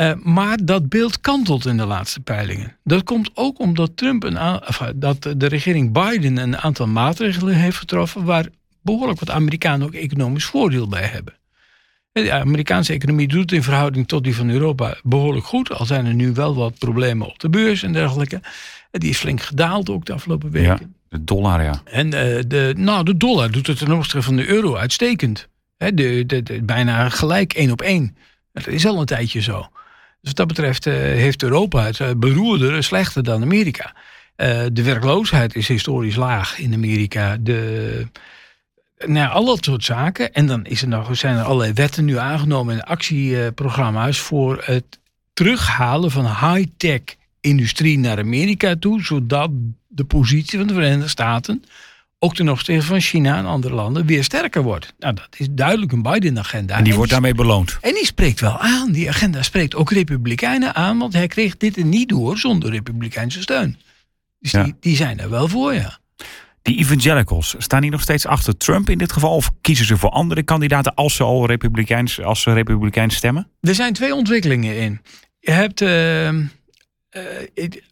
Uh, 0.00 0.12
maar 0.22 0.58
dat 0.64 0.88
beeld 0.88 1.20
kantelt 1.20 1.66
in 1.66 1.76
de 1.76 1.86
laatste 1.86 2.20
peilingen. 2.20 2.76
Dat 2.84 3.02
komt 3.02 3.30
ook 3.34 3.58
omdat 3.58 3.96
Trump 3.96 4.24
een 4.24 4.60
dat 4.94 5.22
de 5.22 5.46
regering 5.46 5.92
Biden 5.92 6.36
een 6.36 6.56
aantal 6.56 6.86
maatregelen 6.86 7.54
heeft 7.54 7.76
getroffen 7.76 8.24
waar 8.24 8.46
behoorlijk 8.82 9.18
wat 9.18 9.30
Amerikanen 9.30 9.86
ook 9.86 9.94
economisch 9.94 10.44
voordeel 10.44 10.88
bij 10.88 11.06
hebben. 11.06 11.35
De 12.22 12.32
Amerikaanse 12.32 12.92
economie 12.92 13.28
doet 13.28 13.52
in 13.52 13.62
verhouding 13.62 14.08
tot 14.08 14.24
die 14.24 14.36
van 14.36 14.50
Europa 14.50 14.96
behoorlijk 15.02 15.46
goed. 15.46 15.70
Al 15.72 15.86
zijn 15.86 16.06
er 16.06 16.14
nu 16.14 16.32
wel 16.32 16.54
wat 16.54 16.78
problemen 16.78 17.26
op 17.26 17.38
de 17.38 17.48
beurs 17.48 17.82
en 17.82 17.92
dergelijke. 17.92 18.40
Die 18.90 19.10
is 19.10 19.18
flink 19.18 19.40
gedaald 19.40 19.90
ook 19.90 20.04
de 20.04 20.12
afgelopen 20.12 20.50
weken. 20.50 20.68
Ja, 20.68 20.78
de 21.08 21.24
dollar, 21.24 21.62
ja. 21.62 21.80
En 21.84 22.06
uh, 22.06 22.12
de, 22.46 22.74
nou, 22.76 23.04
de 23.04 23.16
dollar 23.16 23.50
doet 23.50 23.66
het 23.66 23.78
ten 23.78 23.92
opzichte 23.92 24.22
van 24.22 24.36
de 24.36 24.46
euro 24.46 24.76
uitstekend. 24.76 25.48
He, 25.76 25.94
de, 25.94 26.26
de, 26.26 26.62
bijna 26.62 27.08
gelijk 27.08 27.52
één 27.52 27.70
op 27.70 27.82
één. 27.82 28.16
Dat 28.52 28.66
is 28.66 28.86
al 28.86 29.00
een 29.00 29.06
tijdje 29.06 29.40
zo. 29.40 29.58
Dus 29.58 29.68
wat 30.20 30.36
dat 30.36 30.46
betreft 30.46 30.86
uh, 30.86 30.94
heeft 30.94 31.42
Europa 31.42 31.84
het 31.84 31.98
uh, 31.98 32.10
beroerder 32.16 32.84
slechter 32.84 33.22
dan 33.22 33.42
Amerika. 33.42 33.94
de 34.72 34.82
werkloosheid 34.82 35.54
is 35.54 35.68
historisch 35.68 36.16
laag 36.16 36.58
in 36.58 36.74
Amerika. 36.74 37.36
De, 37.40 38.06
nou, 39.04 39.32
al 39.32 39.44
dat 39.44 39.64
soort 39.64 39.84
zaken. 39.84 40.34
En 40.34 40.46
dan 40.46 40.64
is 40.64 40.82
er 40.82 40.88
nog, 40.88 41.16
zijn 41.16 41.36
er 41.36 41.44
allerlei 41.44 41.72
wetten 41.72 42.04
nu 42.04 42.18
aangenomen 42.18 42.74
en 42.74 42.84
actieprogramma's 42.84 44.18
voor 44.18 44.62
het 44.64 44.98
terughalen 45.32 46.10
van 46.10 46.24
high-tech 46.24 47.00
industrie 47.40 47.98
naar 47.98 48.18
Amerika 48.18 48.76
toe, 48.76 49.04
zodat 49.04 49.50
de 49.86 50.04
positie 50.04 50.58
van 50.58 50.66
de 50.66 50.74
Verenigde 50.74 51.08
Staten 51.08 51.64
ook 52.18 52.34
ten 52.34 52.48
opzichte 52.48 52.86
van 52.86 53.00
China 53.00 53.38
en 53.38 53.46
andere 53.46 53.74
landen 53.74 54.06
weer 54.06 54.24
sterker 54.24 54.62
wordt. 54.62 54.94
Nou, 54.98 55.14
dat 55.14 55.28
is 55.36 55.46
duidelijk 55.50 55.92
een 55.92 56.02
Biden-agenda. 56.02 56.76
En 56.76 56.84
die 56.84 56.94
wordt 56.94 57.10
daarmee 57.10 57.34
beloond. 57.34 57.78
En 57.80 57.94
die 57.94 58.06
spreekt 58.06 58.40
wel 58.40 58.58
aan. 58.58 58.92
Die 58.92 59.08
agenda 59.08 59.42
spreekt 59.42 59.74
ook 59.74 59.90
Republikeinen 59.90 60.74
aan, 60.74 60.98
want 60.98 61.12
hij 61.12 61.26
kreeg 61.26 61.56
dit 61.56 61.76
er 61.76 61.84
niet 61.84 62.08
door 62.08 62.38
zonder 62.38 62.70
Republikeinse 62.70 63.40
steun. 63.40 63.78
Dus 64.40 64.52
die, 64.52 64.74
die 64.80 64.96
zijn 64.96 65.20
er 65.20 65.30
wel 65.30 65.48
voor, 65.48 65.74
ja. 65.74 65.98
Die 66.66 66.78
evangelicals, 66.78 67.54
staan 67.58 67.80
die 67.80 67.90
nog 67.90 68.00
steeds 68.00 68.26
achter 68.26 68.56
Trump 68.56 68.90
in 68.90 68.98
dit 68.98 69.12
geval? 69.12 69.34
Of 69.34 69.50
kiezen 69.60 69.86
ze 69.86 69.96
voor 69.96 70.10
andere 70.10 70.42
kandidaten 70.42 70.94
als 70.94 71.14
ze 71.14 71.22
al 71.22 71.46
republikeins, 71.46 72.22
als 72.22 72.42
ze 72.42 72.52
republikeins 72.52 73.14
stemmen? 73.14 73.48
Er 73.60 73.74
zijn 73.74 73.92
twee 73.92 74.14
ontwikkelingen 74.14 74.76
in. 74.76 75.00
Je 75.38 75.50
hebt... 75.50 75.80
Uh, 75.80 76.28
uh, 76.28 76.42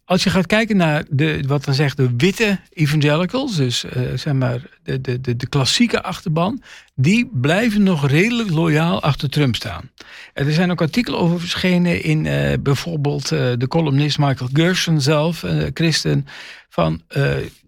als 0.05 0.23
je 0.23 0.29
gaat 0.29 0.45
kijken 0.45 0.77
naar 0.77 1.03
de, 1.09 1.43
wat 1.47 1.65
dan 1.65 1.73
zegt 1.73 1.97
de 1.97 2.09
witte 2.17 2.59
evangelicals, 2.69 3.55
dus 3.55 3.85
uh, 3.85 3.91
zeg 4.15 4.33
maar 4.33 4.61
de, 4.83 5.01
de, 5.01 5.21
de, 5.21 5.35
de, 5.35 5.47
klassieke 5.47 6.03
achterban, 6.03 6.61
die 6.95 7.29
blijven 7.33 7.83
nog 7.83 8.07
redelijk 8.07 8.49
loyaal 8.49 9.01
achter 9.01 9.29
Trump 9.29 9.55
staan. 9.55 9.91
er 10.33 10.53
zijn 10.53 10.71
ook 10.71 10.81
artikelen 10.81 11.19
over 11.19 11.39
verschenen 11.39 12.03
in 12.03 12.23
bijvoorbeeld 12.63 13.29
de 13.29 13.65
columnist 13.67 14.17
Michael 14.17 14.49
Gershon 14.53 15.01
zelf, 15.01 15.43
christen, 15.73 16.27
van 16.69 17.01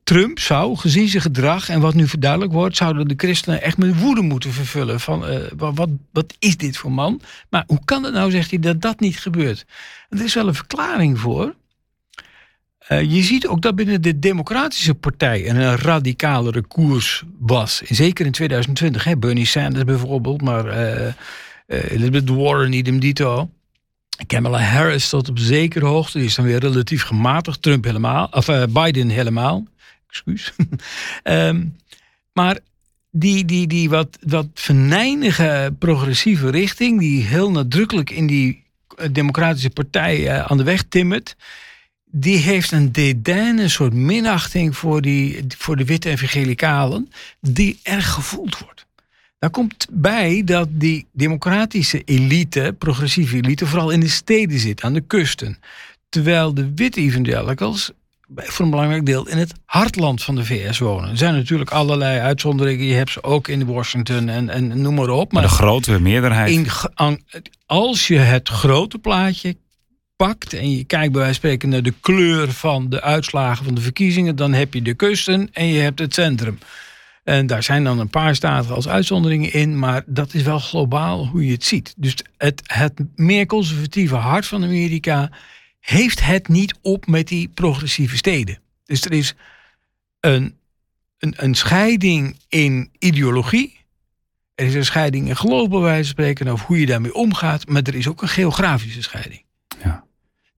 Trump 0.07 0.39
zou, 0.39 0.75
gezien 0.75 1.07
zijn 1.07 1.21
gedrag 1.21 1.69
en 1.69 1.79
wat 1.79 1.93
nu 1.93 2.07
verduidelijk 2.07 2.51
wordt, 2.51 2.77
zouden 2.77 3.07
de 3.07 3.13
christenen 3.17 3.61
echt 3.61 3.77
met 3.77 3.99
woede 3.99 4.21
moeten 4.21 4.51
vervullen. 4.51 4.99
Van 4.99 5.25
wat, 5.55 5.89
wat 6.11 6.33
is 6.39 6.57
dit 6.57 6.77
voor 6.77 6.91
man? 6.91 7.21
Maar 7.49 7.63
hoe 7.67 7.79
kan 7.85 8.03
het 8.03 8.13
nou, 8.13 8.31
zegt 8.31 8.49
hij, 8.49 8.59
dat 8.59 8.81
dat 8.81 8.99
niet 8.99 9.19
gebeurt? 9.19 9.65
Er 10.09 10.23
is 10.23 10.33
wel 10.33 10.47
een 10.47 10.55
verklaring 10.55 11.19
voor. 11.19 11.55
Uh, 12.89 13.01
je 13.01 13.23
ziet 13.23 13.47
ook 13.47 13.61
dat 13.61 13.75
binnen 13.75 14.01
de 14.01 14.19
Democratische 14.19 14.95
Partij 14.95 15.49
een 15.49 15.75
radicalere 15.75 16.61
koers 16.61 17.23
was. 17.39 17.81
Zeker 17.85 18.25
in 18.25 18.31
2020. 18.31 19.03
Hè? 19.03 19.17
Bernie 19.17 19.45
Sanders 19.45 19.85
bijvoorbeeld, 19.85 20.41
maar 20.41 20.65
uh, 20.65 21.13
Elizabeth 21.67 22.29
Warren, 22.29 22.73
idem 22.73 22.99
dito. 22.99 23.49
Kamala 24.27 24.59
Harris 24.59 25.09
tot 25.09 25.29
op 25.29 25.39
zekere 25.39 25.85
hoogte. 25.85 26.17
Die 26.17 26.27
is 26.27 26.35
dan 26.35 26.45
weer 26.45 26.59
relatief 26.59 27.03
gematigd. 27.03 27.61
Trump 27.61 27.83
helemaal. 27.83 28.27
Of 28.31 28.49
Biden 28.69 29.09
helemaal. 29.09 29.65
Um, 31.23 31.75
maar 32.33 32.59
die, 33.11 33.45
die, 33.45 33.67
die 33.67 33.89
wat, 33.89 34.17
wat 34.21 34.47
venijnige 34.53 35.75
progressieve 35.79 36.49
richting, 36.49 36.99
die 36.99 37.23
heel 37.23 37.51
nadrukkelijk 37.51 38.09
in 38.09 38.27
die 38.27 38.63
Democratische 39.11 39.69
Partij 39.69 40.19
uh, 40.19 40.45
aan 40.45 40.57
de 40.57 40.63
weg 40.63 40.83
timmert, 40.83 41.35
die 42.11 42.37
heeft 42.37 42.71
een 42.71 42.91
dédain, 42.91 43.57
een 43.57 43.69
soort 43.69 43.93
minachting 43.93 44.77
voor, 44.77 45.01
die, 45.01 45.45
voor 45.57 45.75
de 45.75 45.85
witte 45.85 46.09
evangelicalen, 46.09 47.11
die 47.41 47.79
erg 47.83 48.13
gevoeld 48.13 48.57
wordt. 48.57 48.85
Daar 49.39 49.49
komt 49.49 49.87
bij 49.91 50.41
dat 50.45 50.67
die 50.71 51.05
democratische 51.11 52.01
elite, 52.03 52.75
progressieve 52.77 53.35
elite, 53.35 53.65
vooral 53.65 53.89
in 53.89 53.99
de 53.99 54.09
steden 54.09 54.59
zit, 54.59 54.81
aan 54.81 54.93
de 54.93 55.01
kusten. 55.01 55.57
Terwijl 56.09 56.53
de 56.53 56.73
witte 56.75 57.01
evangelicals 57.01 57.91
voor 58.35 58.65
een 58.65 58.71
belangrijk 58.71 59.05
deel 59.05 59.27
in 59.27 59.37
het 59.37 59.53
hartland 59.65 60.23
van 60.23 60.35
de 60.35 60.45
VS 60.45 60.79
wonen. 60.79 61.09
Er 61.09 61.17
zijn 61.17 61.33
natuurlijk 61.33 61.71
allerlei 61.71 62.19
uitzonderingen. 62.19 62.85
Je 62.85 62.93
hebt 62.93 63.11
ze 63.11 63.23
ook 63.23 63.47
in 63.47 63.65
Washington 63.65 64.29
en, 64.29 64.49
en 64.49 64.81
noem 64.81 64.95
maar 64.95 65.09
op. 65.09 65.31
Maar, 65.31 65.41
de 65.41 65.47
grote 65.47 65.99
meerderheid. 65.99 66.49
In, 66.49 66.67
als 67.65 68.07
je 68.07 68.17
het 68.17 68.49
grote 68.49 68.97
plaatje 68.97 69.57
pakt 70.15 70.53
en 70.53 70.71
je 70.71 70.83
kijkt 70.83 71.11
bij 71.11 71.21
wijze 71.21 71.39
van 71.39 71.49
spreken 71.49 71.69
naar 71.69 71.81
de 71.81 71.93
kleur 72.01 72.51
van 72.51 72.89
de 72.89 73.01
uitslagen 73.01 73.65
van 73.65 73.75
de 73.75 73.81
verkiezingen, 73.81 74.35
dan 74.35 74.53
heb 74.53 74.73
je 74.73 74.81
de 74.81 74.93
kusten 74.93 75.49
en 75.51 75.65
je 75.65 75.79
hebt 75.79 75.99
het 75.99 76.13
centrum. 76.13 76.57
En 77.23 77.47
daar 77.47 77.63
zijn 77.63 77.83
dan 77.83 77.99
een 77.99 78.09
paar 78.09 78.35
staten 78.35 78.75
als 78.75 78.87
uitzonderingen 78.87 79.53
in, 79.53 79.79
maar 79.79 80.03
dat 80.05 80.33
is 80.33 80.41
wel 80.41 80.59
globaal 80.59 81.27
hoe 81.27 81.45
je 81.45 81.51
het 81.51 81.63
ziet. 81.63 81.93
Dus 81.97 82.15
het, 82.37 82.61
het 82.65 82.93
meer 83.15 83.45
conservatieve 83.45 84.15
hart 84.15 84.45
van 84.45 84.63
Amerika 84.63 85.29
heeft 85.89 86.25
het 86.25 86.47
niet 86.47 86.75
op 86.81 87.07
met 87.07 87.27
die 87.27 87.47
progressieve 87.47 88.17
steden. 88.17 88.59
Dus 88.85 89.05
er 89.05 89.11
is 89.11 89.35
een, 90.19 90.57
een, 91.17 91.33
een 91.37 91.55
scheiding 91.55 92.39
in 92.47 92.91
ideologie. 92.97 93.85
Er 94.55 94.65
is 94.65 94.73
een 94.73 94.85
scheiding 94.85 95.27
in 95.27 95.35
geloof, 95.35 95.69
bij 95.69 95.79
wijze 95.79 96.03
van 96.03 96.09
spreken, 96.09 96.47
over 96.47 96.65
hoe 96.65 96.79
je 96.79 96.85
daarmee 96.85 97.13
omgaat. 97.13 97.67
Maar 97.67 97.81
er 97.81 97.95
is 97.95 98.07
ook 98.07 98.21
een 98.21 98.27
geografische 98.27 99.01
scheiding. 99.01 99.43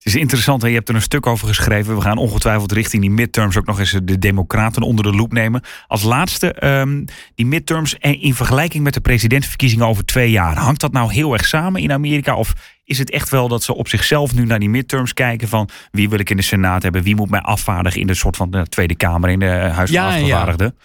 Het 0.00 0.14
is 0.14 0.20
interessant, 0.20 0.62
je 0.62 0.68
hebt 0.68 0.88
er 0.88 0.94
een 0.94 1.02
stuk 1.02 1.26
over 1.26 1.48
geschreven. 1.48 1.94
We 1.94 2.00
gaan 2.00 2.18
ongetwijfeld 2.18 2.72
richting 2.72 3.02
die 3.02 3.10
midterms 3.10 3.56
ook 3.56 3.66
nog 3.66 3.78
eens 3.78 3.98
de 4.02 4.18
democraten 4.18 4.82
onder 4.82 5.04
de 5.04 5.12
loep 5.12 5.32
nemen. 5.32 5.62
Als 5.86 6.02
laatste, 6.02 6.66
um, 6.66 7.04
die 7.34 7.46
midterms 7.46 7.94
in 7.98 8.34
vergelijking 8.34 8.84
met 8.84 8.94
de 8.94 9.00
presidentsverkiezingen 9.00 9.86
over 9.86 10.04
twee 10.04 10.30
jaar. 10.30 10.56
Hangt 10.56 10.80
dat 10.80 10.92
nou 10.92 11.12
heel 11.12 11.32
erg 11.32 11.46
samen 11.46 11.82
in 11.82 11.92
Amerika? 11.92 12.34
Of 12.36 12.52
is 12.84 12.98
het 12.98 13.10
echt 13.10 13.28
wel 13.28 13.48
dat 13.48 13.62
ze 13.62 13.74
op 13.74 13.88
zichzelf 13.88 14.34
nu 14.34 14.44
naar 14.44 14.58
die 14.58 14.70
midterms 14.70 15.12
kijken 15.12 15.48
van 15.48 15.68
wie 15.90 16.08
wil 16.08 16.18
ik 16.18 16.30
in 16.30 16.36
de 16.36 16.42
Senaat 16.42 16.82
hebben, 16.82 17.02
wie 17.02 17.16
moet 17.16 17.30
mij 17.30 17.40
afvaardigen 17.40 18.00
in 18.00 18.06
de 18.06 18.14
soort 18.14 18.36
van 18.36 18.50
de 18.50 18.66
Tweede 18.66 18.94
Kamer, 18.96 19.30
in 19.30 19.38
de 19.38 19.46
Huis 19.46 19.90
van 19.90 20.04
Afgevaardigden? 20.04 20.74
Ja. 20.78 20.84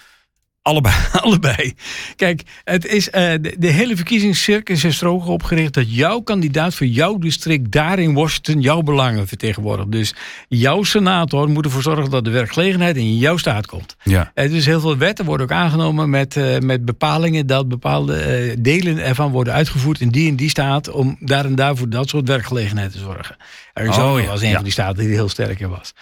Allebei. 0.65 0.93
Allebei. 1.21 1.73
Kijk, 2.15 2.41
het 2.63 2.85
is, 2.85 3.07
uh, 3.07 3.13
de, 3.13 3.55
de, 3.57 3.67
hele 3.67 3.95
verkiezingscircus 3.95 4.83
is 4.83 5.01
er 5.01 5.07
ook 5.07 5.27
opgericht 5.27 5.73
dat 5.73 5.95
jouw 5.95 6.19
kandidaat 6.19 6.75
voor 6.75 6.87
jouw 6.87 7.17
district 7.17 7.71
daar 7.71 7.99
in 7.99 8.13
Washington 8.13 8.61
jouw 8.61 8.81
belangen 8.81 9.27
vertegenwoordigt. 9.27 9.91
Dus 9.91 10.13
jouw 10.47 10.83
senator 10.83 11.49
moet 11.49 11.65
ervoor 11.65 11.81
zorgen 11.81 12.09
dat 12.09 12.25
de 12.25 12.29
werkgelegenheid 12.29 12.95
in 12.97 13.17
jouw 13.17 13.37
staat 13.37 13.65
komt. 13.65 13.95
Ja. 14.03 14.31
Uh, 14.35 14.49
dus 14.49 14.65
heel 14.65 14.79
veel 14.79 14.97
wetten 14.97 15.25
worden 15.25 15.45
ook 15.45 15.51
aangenomen 15.51 16.09
met, 16.09 16.35
uh, 16.35 16.57
met 16.57 16.85
bepalingen 16.85 17.47
dat 17.47 17.67
bepaalde 17.67 18.55
delen 18.59 18.99
ervan 18.99 19.31
worden 19.31 19.53
uitgevoerd 19.53 20.01
in 20.01 20.09
die 20.09 20.29
en 20.29 20.35
die 20.35 20.49
staat 20.49 20.89
om 20.89 21.17
daar 21.19 21.45
en 21.45 21.55
daar 21.55 21.75
voor 21.75 21.89
dat 21.89 22.09
soort 22.09 22.27
werkgelegenheid 22.27 22.91
te 22.91 22.99
zorgen. 22.99 23.35
Arizona 23.73 24.13
oh, 24.13 24.21
ja. 24.21 24.27
was 24.27 24.41
een 24.41 24.53
van 24.53 24.63
die 24.63 24.71
staten 24.71 25.03
die 25.03 25.13
heel 25.13 25.29
sterk 25.29 25.59
in 25.59 25.69
was. 25.69 25.93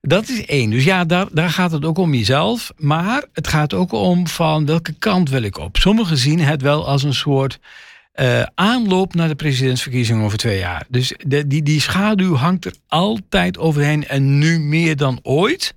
Dat 0.00 0.28
is 0.28 0.46
één. 0.46 0.70
Dus 0.70 0.84
ja, 0.84 1.04
daar, 1.04 1.26
daar 1.32 1.50
gaat 1.50 1.70
het 1.70 1.84
ook 1.84 1.98
om 1.98 2.14
jezelf. 2.14 2.72
Maar 2.76 3.24
het 3.32 3.48
gaat 3.48 3.74
ook 3.74 3.92
om 3.92 4.26
van 4.26 4.66
welke 4.66 4.92
kant 4.92 5.30
wil 5.30 5.42
ik 5.42 5.58
op. 5.58 5.76
Sommigen 5.76 6.16
zien 6.16 6.40
het 6.40 6.62
wel 6.62 6.86
als 6.86 7.02
een 7.02 7.14
soort 7.14 7.58
uh, 8.14 8.42
aanloop 8.54 9.14
naar 9.14 9.28
de 9.28 9.34
presidentsverkiezingen 9.34 10.24
over 10.24 10.38
twee 10.38 10.58
jaar. 10.58 10.86
Dus 10.88 11.14
de, 11.26 11.46
die, 11.46 11.62
die 11.62 11.80
schaduw 11.80 12.34
hangt 12.34 12.64
er 12.64 12.74
altijd 12.88 13.58
overheen 13.58 14.08
en 14.08 14.38
nu 14.38 14.58
meer 14.58 14.96
dan 14.96 15.18
ooit. 15.22 15.74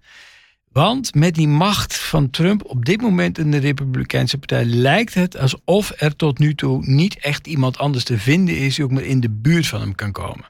Want 0.71 1.15
met 1.15 1.35
die 1.35 1.47
macht 1.47 1.97
van 1.97 2.29
Trump 2.29 2.63
op 2.65 2.85
dit 2.85 3.01
moment 3.01 3.37
in 3.37 3.51
de 3.51 3.57
Republikeinse 3.57 4.37
Partij 4.37 4.65
lijkt 4.65 5.13
het 5.13 5.37
alsof 5.37 5.91
er 5.97 6.15
tot 6.15 6.39
nu 6.39 6.55
toe 6.55 6.85
niet 6.85 7.17
echt 7.19 7.47
iemand 7.47 7.77
anders 7.77 8.03
te 8.03 8.17
vinden 8.17 8.57
is 8.57 8.75
die 8.75 8.85
ook 8.85 8.91
maar 8.91 9.03
in 9.03 9.19
de 9.19 9.29
buurt 9.29 9.67
van 9.67 9.79
hem 9.79 9.95
kan 9.95 10.11
komen. 10.11 10.45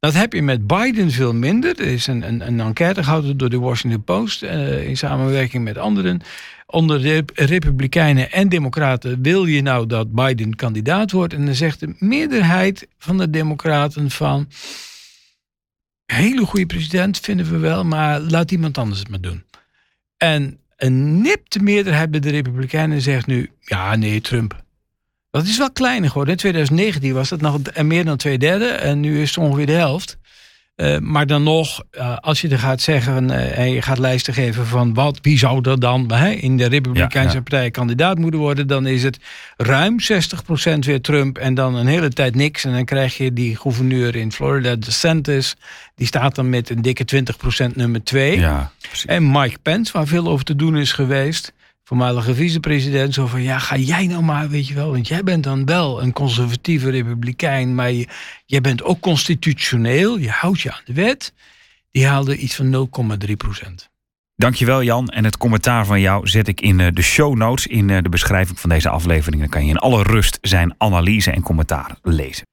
Dat 0.00 0.14
heb 0.14 0.32
je 0.32 0.42
met 0.42 0.66
Biden 0.66 1.10
veel 1.10 1.34
minder. 1.34 1.80
Er 1.80 1.86
is 1.86 2.06
een, 2.06 2.28
een, 2.28 2.46
een 2.46 2.60
enquête 2.60 3.02
gehouden 3.02 3.36
door 3.36 3.50
de 3.50 3.58
Washington 3.58 4.04
Post 4.04 4.42
uh, 4.42 4.88
in 4.88 4.96
samenwerking 4.96 5.64
met 5.64 5.78
anderen. 5.78 6.20
Onder 6.66 7.02
de 7.02 7.24
Republikeinen 7.34 8.32
en 8.32 8.48
Democraten 8.48 9.22
wil 9.22 9.44
je 9.44 9.62
nou 9.62 9.86
dat 9.86 10.12
Biden 10.12 10.56
kandidaat 10.56 11.10
wordt. 11.10 11.32
En 11.32 11.44
dan 11.44 11.54
zegt 11.54 11.80
de 11.80 11.94
meerderheid 11.98 12.88
van 12.98 13.18
de 13.18 13.30
Democraten 13.30 14.10
van. 14.10 14.48
Hele 16.06 16.44
goede 16.46 16.66
president 16.66 17.18
vinden 17.18 17.50
we 17.50 17.58
wel, 17.58 17.84
maar 17.84 18.20
laat 18.20 18.50
iemand 18.50 18.78
anders 18.78 19.00
het 19.00 19.08
maar 19.08 19.20
doen. 19.20 19.44
En 20.16 20.60
een 20.76 21.20
nipte 21.20 21.58
meerderheid 21.58 22.10
bij 22.10 22.20
de 22.20 22.30
Republikeinen 22.30 23.00
zegt 23.00 23.26
nu: 23.26 23.50
ja, 23.60 23.96
nee, 23.96 24.20
Trump. 24.20 24.64
Dat 25.30 25.44
is 25.46 25.58
wel 25.58 25.72
kleiner 25.72 26.08
geworden. 26.08 26.32
In 26.32 26.40
2019 26.40 27.14
was 27.14 27.28
dat 27.28 27.40
nog 27.40 27.58
meer 27.82 28.04
dan 28.04 28.16
twee 28.16 28.38
derde 28.38 28.66
en 28.66 29.00
nu 29.00 29.22
is 29.22 29.28
het 29.28 29.38
ongeveer 29.38 29.66
de 29.66 29.72
helft. 29.72 30.18
Uh, 30.76 30.98
maar 30.98 31.26
dan 31.26 31.42
nog, 31.42 31.82
uh, 31.92 32.16
als 32.16 32.40
je 32.40 32.48
er 32.48 32.58
gaat 32.58 32.80
zeggen 32.80 33.30
uh, 33.30 33.58
en 33.58 33.70
je 33.70 33.82
gaat 33.82 33.98
lijsten 33.98 34.34
geven 34.34 34.66
van 34.66 34.94
wat, 34.94 35.18
wie 35.22 35.38
zou 35.38 35.70
er 35.70 35.80
dan 35.80 36.10
in 36.24 36.56
de 36.56 36.66
Republikeinse 36.66 37.28
ja, 37.28 37.34
ja. 37.34 37.40
Partij 37.40 37.70
kandidaat 37.70 38.18
moeten 38.18 38.40
worden, 38.40 38.66
dan 38.66 38.86
is 38.86 39.02
het 39.02 39.18
ruim 39.56 39.96
60% 40.74 40.78
weer 40.78 41.00
Trump 41.00 41.38
en 41.38 41.54
dan 41.54 41.74
een 41.74 41.86
hele 41.86 42.08
tijd 42.08 42.34
niks. 42.34 42.64
En 42.64 42.72
dan 42.72 42.84
krijg 42.84 43.16
je 43.16 43.32
die 43.32 43.56
gouverneur 43.56 44.16
in 44.16 44.32
Florida, 44.32 44.76
DeSantis, 44.76 45.56
die 45.94 46.06
staat 46.06 46.34
dan 46.34 46.48
met 46.48 46.70
een 46.70 46.82
dikke 46.82 47.22
20% 47.70 47.74
nummer 47.74 48.04
2. 48.04 48.38
Ja, 48.38 48.72
en 49.06 49.30
Mike 49.30 49.58
Pence, 49.62 49.92
waar 49.92 50.06
veel 50.06 50.28
over 50.28 50.44
te 50.44 50.56
doen 50.56 50.76
is 50.76 50.92
geweest 50.92 51.52
voormalige 51.90 52.34
vicepresident, 52.34 53.14
zo 53.14 53.26
van 53.26 53.42
ja, 53.42 53.58
ga 53.58 53.76
jij 53.76 54.06
nou 54.06 54.22
maar, 54.22 54.48
weet 54.48 54.68
je 54.68 54.74
wel, 54.74 54.90
want 54.90 55.08
jij 55.08 55.22
bent 55.22 55.44
dan 55.44 55.64
wel 55.64 56.02
een 56.02 56.12
conservatieve 56.12 56.90
republikein, 56.90 57.74
maar 57.74 57.92
jij 58.46 58.60
bent 58.60 58.82
ook 58.82 59.00
constitutioneel, 59.00 60.18
je 60.18 60.30
houdt 60.30 60.60
je 60.60 60.72
aan 60.72 60.80
de 60.84 60.92
wet. 60.92 61.32
Die 61.90 62.06
haalde 62.06 62.36
iets 62.36 62.54
van 62.54 62.88
0,3 63.26 63.32
procent. 63.36 63.90
Dankjewel 64.36 64.82
Jan. 64.82 65.08
En 65.08 65.24
het 65.24 65.36
commentaar 65.36 65.86
van 65.86 66.00
jou 66.00 66.28
zet 66.28 66.48
ik 66.48 66.60
in 66.60 66.80
eh, 66.80 66.88
de 66.92 67.02
show 67.02 67.36
notes, 67.36 67.66
in 67.66 67.90
eh, 67.90 68.02
de 68.02 68.08
beschrijving 68.08 68.60
van 68.60 68.70
deze 68.70 68.88
aflevering. 68.88 69.40
Dan 69.40 69.50
kan 69.50 69.64
je 69.64 69.70
in 69.70 69.78
alle 69.78 70.02
rust 70.02 70.38
zijn 70.40 70.74
analyse 70.78 71.30
en 71.30 71.42
commentaar 71.42 71.96
lezen. 72.02 72.46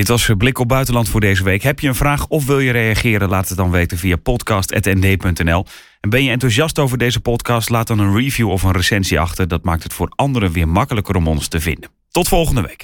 Dit 0.00 0.08
was 0.08 0.30
Blik 0.36 0.58
op 0.58 0.68
Buitenland 0.68 1.08
voor 1.08 1.20
deze 1.20 1.44
week. 1.44 1.62
Heb 1.62 1.80
je 1.80 1.88
een 1.88 1.94
vraag 1.94 2.26
of 2.26 2.46
wil 2.46 2.58
je 2.58 2.72
reageren? 2.72 3.28
Laat 3.28 3.48
het 3.48 3.56
dan 3.56 3.70
weten 3.70 3.98
via 3.98 4.16
podcast.nd.nl. 4.16 5.66
En 6.00 6.10
ben 6.10 6.24
je 6.24 6.30
enthousiast 6.30 6.78
over 6.78 6.98
deze 6.98 7.20
podcast? 7.20 7.70
Laat 7.70 7.86
dan 7.86 7.98
een 7.98 8.16
review 8.16 8.50
of 8.50 8.62
een 8.62 8.72
recensie 8.72 9.20
achter. 9.20 9.48
Dat 9.48 9.64
maakt 9.64 9.82
het 9.82 9.92
voor 9.92 10.12
anderen 10.14 10.52
weer 10.52 10.68
makkelijker 10.68 11.16
om 11.16 11.28
ons 11.28 11.48
te 11.48 11.60
vinden. 11.60 11.90
Tot 12.10 12.28
volgende 12.28 12.62
week. 12.62 12.78